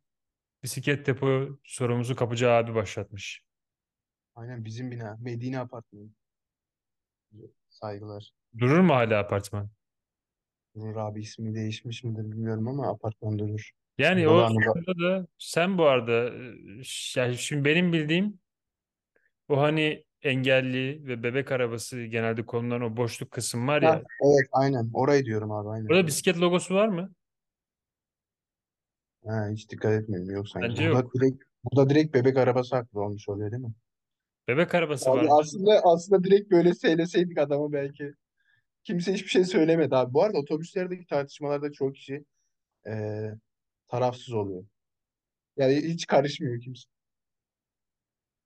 bisiklet 0.62 1.06
depo 1.06 1.58
sorumlusu 1.64 2.16
kapıcı 2.16 2.50
abi 2.50 2.74
başlatmış. 2.74 3.44
Aynen 4.34 4.64
bizim 4.64 4.90
bina. 4.90 5.16
Medine 5.20 5.60
apartmanı. 5.60 6.08
Saygılar. 7.68 8.30
Durur 8.58 8.80
mu 8.80 8.94
hala 8.94 9.18
apartman? 9.18 9.70
Durur 10.74 10.96
abi 10.96 11.20
ismi 11.20 11.54
değişmiş 11.54 12.04
midir 12.04 12.22
bilmiyorum 12.22 12.68
ama 12.68 12.90
apartman 12.90 13.38
durur. 13.38 13.70
Yani 13.98 14.28
o 14.28 14.38
anılar. 14.38 14.62
sırada 14.62 15.00
da 15.00 15.26
sen 15.38 15.78
bu 15.78 15.84
arada 15.86 16.12
e, 16.34 16.54
yani 17.16 17.38
şimdi 17.38 17.64
benim 17.64 17.92
bildiğim 17.92 18.38
o 19.48 19.60
hani 19.60 20.04
engelli 20.22 21.06
ve 21.06 21.22
bebek 21.22 21.52
arabası 21.52 22.04
genelde 22.04 22.46
konulan 22.46 22.82
o 22.82 22.96
boşluk 22.96 23.30
kısım 23.30 23.68
var 23.68 23.82
Ha, 23.82 23.88
ya. 23.88 24.02
evet 24.24 24.48
aynen. 24.52 24.90
Orayı 24.94 25.24
diyorum 25.24 25.52
abi 25.52 25.68
aynen. 25.68 25.88
Burada 25.88 26.06
bisiklet 26.06 26.40
logosu 26.40 26.74
var 26.74 26.88
mı? 26.88 27.12
Ha, 29.26 29.48
hiç 29.52 29.70
dikkat 29.70 29.92
etmedim 29.92 30.30
yok 30.30 30.48
sanki. 30.48 30.68
Bence 30.68 30.82
Burada 30.84 30.98
yok. 30.98 31.14
direkt, 31.14 31.44
burada 31.64 31.90
direkt 31.90 32.14
bebek 32.14 32.36
arabası 32.36 32.76
haklı 32.76 33.00
olmuş 33.00 33.28
oluyor 33.28 33.50
değil 33.50 33.62
mi? 33.62 33.72
Bebek 34.48 34.74
arabası 34.74 35.10
Abi 35.10 35.18
var. 35.18 35.40
aslında 35.40 35.80
aslında 35.84 36.24
direkt 36.24 36.50
böyle 36.50 36.74
söyleseydik 36.74 37.38
adama 37.38 37.72
belki. 37.72 38.12
Kimse 38.84 39.12
hiçbir 39.12 39.28
şey 39.28 39.44
söylemedi 39.44 39.96
abi. 39.96 40.14
Bu 40.14 40.22
arada 40.22 40.38
otobüslerdeki 40.38 41.06
tartışmalarda 41.06 41.72
çok 41.72 41.94
kişi 41.94 42.24
e, 42.86 42.92
tarafsız 43.88 44.34
oluyor. 44.34 44.64
Yani 45.56 45.76
hiç 45.76 46.06
karışmıyor 46.06 46.60
kimse. 46.60 46.88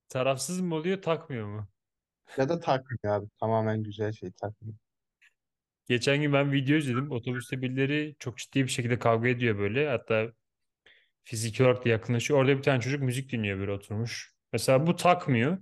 Tarafsız 0.09 0.61
mı 0.61 0.75
oluyor, 0.75 1.03
takmıyor 1.03 1.47
mu? 1.47 1.69
Ya 2.37 2.49
da 2.49 2.61
takmıyor 2.61 3.17
abi. 3.17 3.29
Tamamen 3.41 3.83
güzel 3.83 4.13
şey 4.13 4.33
takmıyor. 4.33 4.75
Geçen 5.89 6.23
gün 6.23 6.33
ben 6.33 6.53
video 6.53 6.77
izledim. 6.77 7.11
Otobüste 7.11 7.63
birileri 7.63 8.17
çok 8.19 8.39
ciddi 8.39 8.63
bir 8.65 8.69
şekilde 8.69 8.99
kavga 8.99 9.29
ediyor 9.29 9.59
böyle. 9.59 9.89
Hatta 9.89 10.33
fiziki 11.25 11.63
olarak 11.63 11.85
da 11.85 11.89
yakınlaşıyor. 11.89 12.41
Orada 12.41 12.59
bir 12.59 12.63
tane 12.63 12.81
çocuk 12.81 13.03
müzik 13.03 13.33
dinliyor 13.33 13.59
böyle 13.59 13.73
oturmuş. 13.73 14.35
Mesela 14.53 14.87
bu 14.87 14.97
takmıyor. 14.97 15.59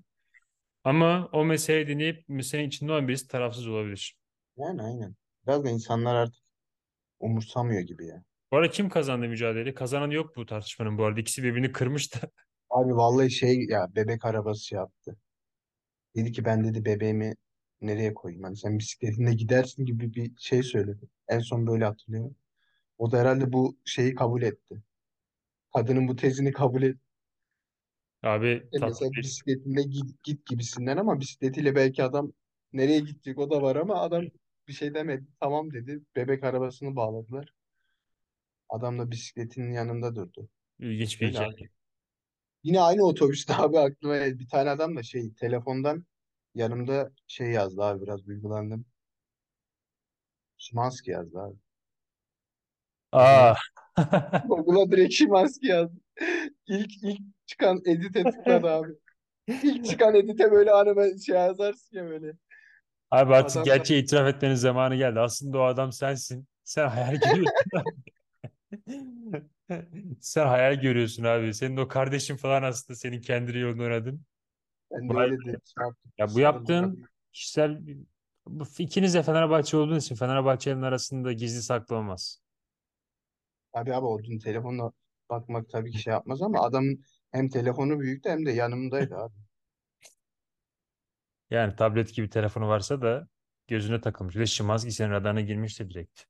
Ama 0.85 1.29
o 1.33 1.45
meseleyi 1.45 1.89
dinleyip 1.89 2.25
meselenin 2.29 2.69
içinde 2.69 2.93
olan 2.93 3.09
birisi 3.09 3.29
tarafsız 3.29 3.69
olabilir. 3.69 4.17
Yani 4.57 4.83
aynen. 4.83 5.15
Biraz 5.47 5.65
da 5.65 5.71
insanlar 5.71 6.15
artık 6.15 6.43
umursamıyor 7.21 7.81
gibi 7.81 8.07
ya. 8.07 8.25
Bu 8.53 8.57
arada 8.57 8.71
kim 8.71 8.89
kazandı 8.89 9.29
mücadeleyi? 9.29 9.75
Kazanan 9.75 10.11
yok 10.11 10.37
bu 10.37 10.47
tartışmanın 10.47 10.99
bu 10.99 11.05
arada. 11.05 11.21
İkisi 11.21 11.43
birbirini 11.43 11.73
kırmış 11.73 12.15
da. 12.15 12.19
Abi 12.71 12.97
vallahi 12.97 13.31
şey 13.31 13.67
ya 13.69 13.89
bebek 13.95 14.25
arabası 14.25 14.75
yaptı. 14.75 15.17
Dedi 16.17 16.33
ki 16.33 16.45
ben 16.45 16.65
dedi 16.65 16.85
bebeğimi 16.85 17.35
nereye 17.81 18.15
koyayım? 18.15 18.43
Hani 18.43 18.57
sen 18.57 18.79
bisikletinde 18.79 19.35
gidersin 19.35 19.87
gibi 19.87 20.15
bir 20.15 20.33
şey 20.39 20.63
söyledi. 20.63 21.09
En 21.29 21.39
son 21.39 21.67
böyle 21.67 21.85
hatırlıyorum. 21.85 22.37
O 22.99 23.13
da 23.13 23.19
herhalde 23.19 23.53
bu 23.53 23.79
şeyi 23.85 24.15
kabul 24.15 24.43
etti. 24.43 24.83
Kadının 25.75 26.09
bu 26.09 26.17
tezini 26.17 26.53
kabul 26.53 26.83
etti. 26.83 27.01
Abi 28.23 28.69
tatlı 28.73 28.87
Mesela 28.87 29.11
bir... 29.13 29.23
bisikletinde 29.23 29.83
git, 29.83 30.23
git 30.23 30.47
gibisinden 30.47 30.97
ama 30.97 31.21
bisikletiyle 31.21 31.75
belki 31.75 32.05
adam 32.05 32.33
nereye 32.73 33.01
gidecek 33.01 33.39
o 33.39 33.51
da 33.51 33.63
var 33.63 33.77
ama 33.77 34.01
adam 34.01 34.25
bir 34.69 34.73
şey 34.73 34.95
demedi. 34.95 35.27
Tamam 35.41 35.73
dedi. 35.73 36.01
Bebek 36.17 36.45
arabasını 36.45 36.97
bağladılar. 36.97 37.55
Adam 38.71 38.99
da 38.99 39.11
bisikletinin 39.11 39.73
yanında 39.73 40.15
durdu. 40.15 40.49
ilginç 40.79 41.21
bir 41.21 41.27
Öyle 41.27 41.41
abi. 41.41 41.71
Yine 42.63 42.81
aynı 42.81 43.03
otobüste 43.03 43.55
abi 43.59 43.79
aklıma 43.79 44.17
geldi. 44.17 44.39
bir 44.39 44.49
tane 44.49 44.71
adam 44.71 44.97
da 44.97 45.03
şey 45.03 45.33
telefondan 45.35 46.05
yanımda 46.55 47.11
şey 47.27 47.51
yazdı 47.51 47.83
abi 47.83 48.03
biraz 48.03 48.27
duygulandım. 48.27 48.87
Şimanski 50.59 51.11
yazdı 51.11 51.39
abi. 51.41 51.57
Aa. 53.13 53.55
Google'a 53.97 54.43
Google'a 54.49 54.91
direkt 54.91 55.15
Şimanski 55.15 55.67
yazdı. 55.67 55.97
İlk 56.67 57.03
ilk 57.03 57.21
çıkan 57.47 57.83
edite 57.87 58.23
tıkladı 58.23 58.71
abi. 58.71 58.93
İlk 59.49 59.85
çıkan 59.87 60.15
edite 60.15 60.53
böyle 60.53 60.71
anime 60.71 61.19
şey 61.19 61.37
yazarsın 61.37 61.97
ya 61.97 62.05
böyle. 62.05 62.33
Abi 63.11 63.35
artık 63.35 63.57
Adam 63.57 63.67
da 63.71 63.77
gerçeği 63.77 64.03
itiraf 64.03 64.35
etmenin 64.35 64.55
zamanı 64.55 64.97
geldi. 64.97 65.21
Aslında 65.21 65.59
o 65.59 65.63
adam 65.63 65.93
sensin. 65.93 66.47
Sen 66.65 66.89
hayal 66.89 67.15
görüyorsun. 67.21 67.55
Sen 70.21 70.47
hayal 70.47 70.75
görüyorsun 70.75 71.25
abi. 71.25 71.55
Senin 71.55 71.77
o 71.77 71.89
kardeşin 71.89 72.37
falan 72.37 72.63
aslında 72.63 72.97
senin 72.97 73.21
kendi 73.21 73.59
yolunu 73.59 73.83
aradın. 73.83 74.23
ben 74.91 75.09
de 75.11 75.15
öyle 75.15 75.37
de 75.39 75.43
şey 75.45 75.55
yaptım. 75.85 76.13
Ya 76.19 76.35
bu 76.35 76.41
yaptığın 76.41 77.05
kişisel 77.33 77.81
bu 78.47 78.65
ikiniz 78.79 79.15
de 79.15 79.23
Fenerbahçe 79.23 79.77
olduğunuz 79.77 80.05
için 80.05 80.15
Fenerbahçe'nin 80.15 80.83
arasında 80.83 81.33
gizli 81.33 81.63
saklı 81.63 81.97
olmaz. 81.97 82.43
Abi 83.73 83.95
abi 83.95 84.07
o 84.07 84.25
dün 84.25 84.39
telefonla 84.39 84.93
bakmak 85.31 85.71
tabii 85.71 85.91
ki 85.91 85.99
şey 85.99 86.13
yapmaz 86.13 86.43
ama 86.43 86.61
adamın 86.63 87.05
hem 87.33 87.49
telefonu 87.49 88.01
büyüktü 88.01 88.29
hem 88.31 88.47
de 88.47 88.51
yanımdaydı 88.51 89.17
abi. 89.17 89.35
Yani 91.51 91.77
tablet 91.77 92.15
gibi 92.15 92.31
telefonu 92.31 92.69
varsa 92.69 93.03
da 93.03 93.29
gözüne 93.69 94.01
takılmış. 94.01 94.37
Ve 94.37 94.47
Şimanski 94.47 94.93
senin 94.93 95.11
radarına 95.11 95.41
girmiş 95.41 95.81
de 95.81 95.91
direkt. 95.91 96.30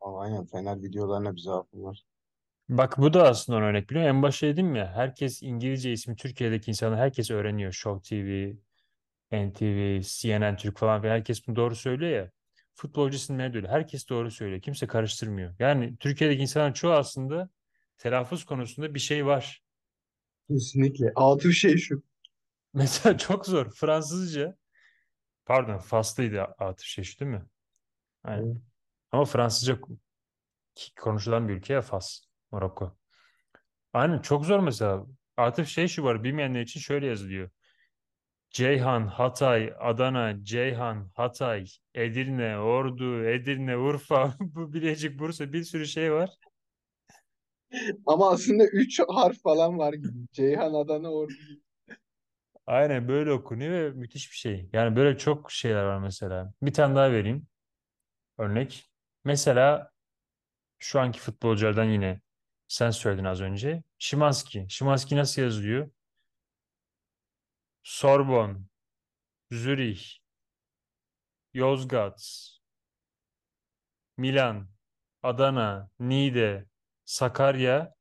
Ama 0.00 0.20
aynen 0.20 0.46
Fener 0.46 0.82
videolarına 0.82 1.34
bir 1.36 1.40
zaafım 1.40 1.84
var. 1.84 2.04
Bak 2.68 2.98
bu 2.98 3.14
da 3.14 3.28
aslında 3.28 3.58
örnek 3.58 3.90
biliyor 3.90 4.04
musun? 4.04 4.16
En 4.16 4.22
başta 4.22 4.46
dedim 4.46 4.74
ya 4.76 4.92
herkes 4.94 5.42
İngilizce 5.42 5.92
ismi 5.92 6.16
Türkiye'deki 6.16 6.70
insanlar 6.70 6.98
herkes 7.00 7.30
öğreniyor. 7.30 7.72
Show 7.72 8.08
TV, 8.08 8.56
NTV, 9.32 10.00
CNN 10.02 10.56
Türk 10.56 10.78
falan 10.78 11.02
filan 11.02 11.14
herkes 11.14 11.46
bunu 11.48 11.56
doğru 11.56 11.76
söylüyor 11.76 12.12
ya. 12.12 12.30
Futbolcu 12.74 13.16
isimleri 13.16 13.52
de 13.52 13.56
öyle. 13.56 13.68
Herkes 13.68 14.08
doğru 14.08 14.30
söylüyor. 14.30 14.60
Kimse 14.62 14.86
karıştırmıyor. 14.86 15.54
Yani 15.58 15.96
Türkiye'deki 15.96 16.42
insanların 16.42 16.72
çoğu 16.72 16.92
aslında 16.92 17.48
telaffuz 17.98 18.44
konusunda 18.44 18.94
bir 18.94 19.00
şey 19.00 19.26
var. 19.26 19.62
Kesinlikle. 20.48 21.12
Atıf 21.16 21.52
şey 21.52 21.76
şu. 21.76 22.02
Mesela 22.74 23.18
çok 23.18 23.46
zor. 23.46 23.70
Fransızca, 23.70 24.56
pardon 25.46 25.78
Faslıydı 25.78 26.42
Atıf 26.42 26.86
Şeş 26.86 27.20
değil 27.20 27.30
mi? 27.30 27.42
Aynen. 28.24 28.62
Ama 29.16 29.24
Fransızca 29.24 29.78
konuşulan 31.00 31.48
bir 31.48 31.54
ülke 31.54 31.72
ya 31.72 31.82
Fas, 31.82 32.20
Morokko. 32.52 32.96
Aynen 33.92 34.18
çok 34.18 34.44
zor 34.46 34.60
mesela. 34.60 35.06
Atıf 35.36 35.68
şey 35.68 35.88
şu 35.88 36.04
var 36.04 36.24
bilmeyenler 36.24 36.60
için 36.60 36.80
şöyle 36.80 37.06
yazılıyor. 37.06 37.50
Ceyhan, 38.50 39.06
Hatay, 39.06 39.72
Adana, 39.80 40.44
Ceyhan, 40.44 41.10
Hatay, 41.14 41.66
Edirne, 41.94 42.58
Ordu, 42.58 43.24
Edirne, 43.24 43.76
Urfa, 43.76 44.34
bu 44.40 44.72
Bilecik, 44.72 45.18
Bursa 45.18 45.52
bir 45.52 45.64
sürü 45.64 45.86
şey 45.86 46.12
var. 46.12 46.30
Ama 48.06 48.30
aslında 48.30 48.66
üç 48.66 49.00
harf 49.08 49.42
falan 49.42 49.78
var 49.78 49.92
gibi. 49.92 50.26
Ceyhan, 50.32 50.74
Adana, 50.74 51.12
Ordu. 51.12 51.32
Aynen 52.66 53.08
böyle 53.08 53.32
okunuyor 53.32 53.72
ve 53.72 53.90
müthiş 53.90 54.30
bir 54.30 54.36
şey. 54.36 54.68
Yani 54.72 54.96
böyle 54.96 55.18
çok 55.18 55.52
şeyler 55.52 55.84
var 55.84 55.98
mesela. 55.98 56.52
Bir 56.62 56.72
tane 56.72 56.96
daha 56.96 57.12
vereyim 57.12 57.46
örnek. 58.38 58.90
Mesela 59.26 59.90
şu 60.78 61.00
anki 61.00 61.20
futbolculardan 61.20 61.84
yine 61.84 62.20
sen 62.68 62.90
söyledin 62.90 63.24
az 63.24 63.40
önce. 63.40 63.82
Szymański. 63.98 64.66
Szymański 64.70 65.16
nasıl 65.16 65.42
yazılıyor? 65.42 65.90
Sorbonne, 67.82 68.58
Zürih, 69.50 70.00
Yozgat, 71.54 72.20
Milan, 74.16 74.68
Adana, 75.22 75.90
Niğde, 76.00 76.66
Sakarya. 77.04 77.94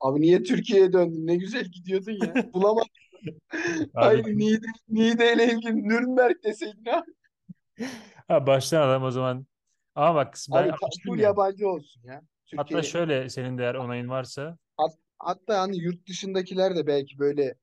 Abi 0.00 0.20
niye 0.20 0.42
Türkiye'ye 0.42 0.92
döndün? 0.92 1.26
Ne 1.26 1.36
güzel 1.36 1.64
gidiyordun 1.64 2.12
ya. 2.26 2.34
Bulamadım. 2.52 2.88
Hayır 3.94 4.24
Niğde, 4.24 4.66
Niğde 4.88 5.32
ile 5.34 5.52
ilgili 5.52 5.88
Nürnberg 5.88 6.44
deseydin 6.44 6.84
abi. 6.86 7.10
ha, 8.28 8.46
baştan 8.46 8.82
adam 8.88 9.02
o 9.02 9.10
zaman. 9.10 9.46
Ama 9.96 10.14
bak 10.14 10.34
ben 10.48 10.68
Abi 10.68 10.72
full 11.04 11.18
ya. 11.18 11.24
yabancı 11.24 11.68
olsun 11.68 12.02
ya. 12.04 12.22
Hatta 12.56 12.68
Türkiye 12.68 12.82
şöyle 12.82 13.28
senin 13.28 13.58
de 13.58 13.62
eğer 13.62 13.74
onayın 13.74 14.08
varsa. 14.08 14.58
hat- 14.76 14.98
hatta 15.18 15.60
hani 15.60 15.78
yurt 15.78 16.08
dışındakiler 16.08 16.76
de 16.76 16.86
belki 16.86 17.18
böyle 17.18 17.54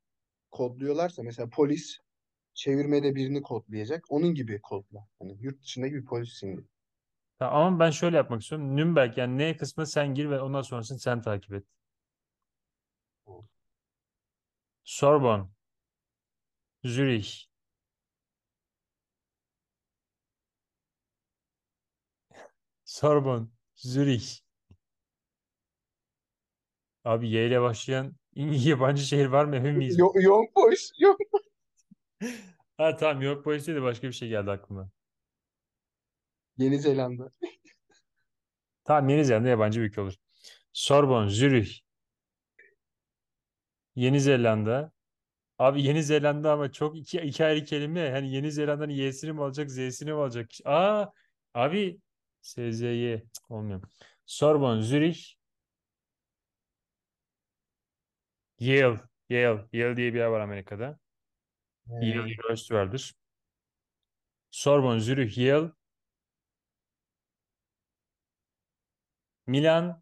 kodluyorlarsa 0.52 1.24
mesela 1.24 1.50
polis 1.50 2.00
çevirmede 2.54 3.16
birini 3.16 3.42
kodlayacak. 3.42 4.06
Onun 4.10 4.36
gibi 4.36 4.62
kodla. 4.62 5.08
Hani 5.20 5.38
yurt 5.42 5.64
dışındaki 5.64 5.96
bir. 5.96 6.66
Tamam, 7.40 7.64
ama 7.64 7.80
ben 7.80 7.92
şöyle 7.92 8.18
yapmak 8.18 8.42
istiyorum. 8.42 8.76
Nürnberg 8.76 9.18
yani 9.18 9.38
N 9.38 9.58
kısmına 9.58 9.86
sen 9.86 10.14
gir 10.16 10.30
ve 10.30 10.42
ondan 10.42 10.62
sonrasını 10.62 11.00
sen 11.00 11.22
takip 11.22 11.54
et. 11.54 11.66
Sorbonne, 14.86 15.50
Zürih, 16.84 17.48
Sorbonne, 22.94 23.48
Zürich. 23.76 24.40
Abi 27.04 27.30
Y 27.30 27.48
ile 27.48 27.62
başlayan 27.62 28.14
yabancı 28.36 29.04
şehir 29.04 29.26
var 29.26 29.46
mı 29.46 29.56
emin 29.56 29.76
miyiz? 29.76 30.00
Yo 30.00 30.12
Young 30.16 30.56
Boys. 30.56 30.92
Yok. 31.00 31.20
Ha 32.78 32.96
tamam 32.96 33.22
yok 33.22 33.46
bu 33.46 33.52
de 33.52 33.82
başka 33.82 34.08
bir 34.08 34.14
şey 34.14 34.30
geldi 34.30 34.52
aklıma. 34.52 34.90
Yeni 36.58 36.80
Zelanda. 36.80 37.30
Tamam 38.84 39.10
Yeni 39.10 39.26
Zelanda 39.26 39.50
yabancı 39.50 39.82
bir 39.82 39.86
ülke 39.86 40.02
olur. 40.02 40.14
Sorbonne, 40.74 41.30
Zürich, 41.30 41.80
Yeni 43.96 44.22
Zelanda. 44.22 44.92
Abi 45.60 45.84
Yeni 45.84 46.04
Zelanda 46.04 46.52
ama 46.52 46.72
çok 46.72 46.98
iki, 46.98 47.18
iki 47.22 47.46
ayrı 47.46 47.66
kelime. 47.66 48.12
Hani 48.12 48.32
Yeni 48.32 48.52
Zelanda'nın 48.52 48.94
Y'sini 48.94 49.34
mi 49.34 49.44
alacak, 49.44 49.72
Z'sini 49.72 50.14
mi 50.14 50.20
alacak? 50.20 50.50
Aa 50.66 51.06
abi 51.54 52.00
SZY 52.44 53.22
olmuyor. 53.50 53.82
Sorbonne, 54.26 54.82
Zürich, 54.82 55.38
Yale. 58.60 59.02
Yale. 59.30 59.68
Yale 59.74 59.98
diye 59.98 60.14
bir 60.14 60.20
yer 60.20 60.28
var 60.28 60.40
Amerika'da. 60.40 61.00
Yale 61.88 62.32
Ee, 62.32 62.34
Üniversitesi 62.34 62.74
vardır. 62.74 63.14
Sorbonne, 64.52 65.00
Zürich, 65.00 65.38
Yale, 65.38 65.72
Milan, 69.48 70.02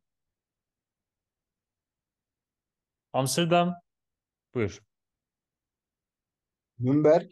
Amsterdam. 3.13 3.75
Buyur. 4.53 4.81
Nürnberg. 6.79 7.31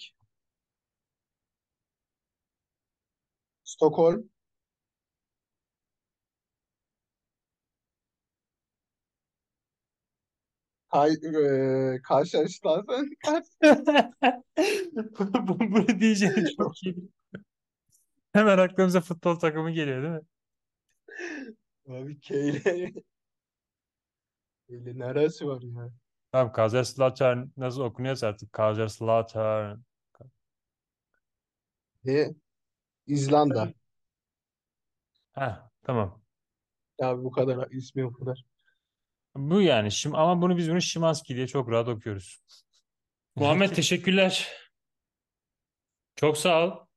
Stockholm. 3.63 4.29
Kay, 10.91 11.11
e, 11.13 12.01
Karşılaştırma. 12.03 12.83
Bu- 15.47 15.59
Bunu 15.59 15.99
diyeceğini 15.99 16.55
çok 16.57 16.83
iyi. 16.83 16.95
Hemen 18.33 18.57
aklımıza 18.57 19.01
futbol 19.01 19.35
takımı 19.35 19.71
geliyor 19.71 20.03
değil 20.03 20.13
mi? 20.13 20.21
Abi 21.89 22.19
K 22.19 22.35
ile 22.39 22.93
ile 24.69 24.99
neresi 24.99 25.47
var 25.47 25.61
ya? 25.61 25.89
Tamam 26.31 26.51
Kaiserslautern 26.51 27.47
nasıl 27.57 27.81
okunuyorsa 27.81 28.27
artık 28.27 28.53
Kaiserslautern. 28.53 29.77
E, 32.07 32.27
İzlanda. 33.07 33.73
Heh, 35.31 35.61
tamam. 35.83 36.21
Abi 37.01 37.23
bu 37.23 37.31
kadar 37.31 37.71
ismi 37.71 38.05
o 38.05 38.11
kadar. 38.11 38.45
Bu 39.35 39.61
yani 39.61 39.91
şimdi 39.91 40.17
ama 40.17 40.41
bunu 40.41 40.57
biz 40.57 40.69
bunu 40.69 40.81
Şimanski 40.81 41.35
diye 41.35 41.47
çok 41.47 41.71
rahat 41.71 41.87
okuyoruz. 41.87 42.41
Muhammed 43.35 43.69
teşekkürler. 43.75 44.47
Çok 46.15 46.37
sağ 46.37 46.65
ol. 46.67 46.88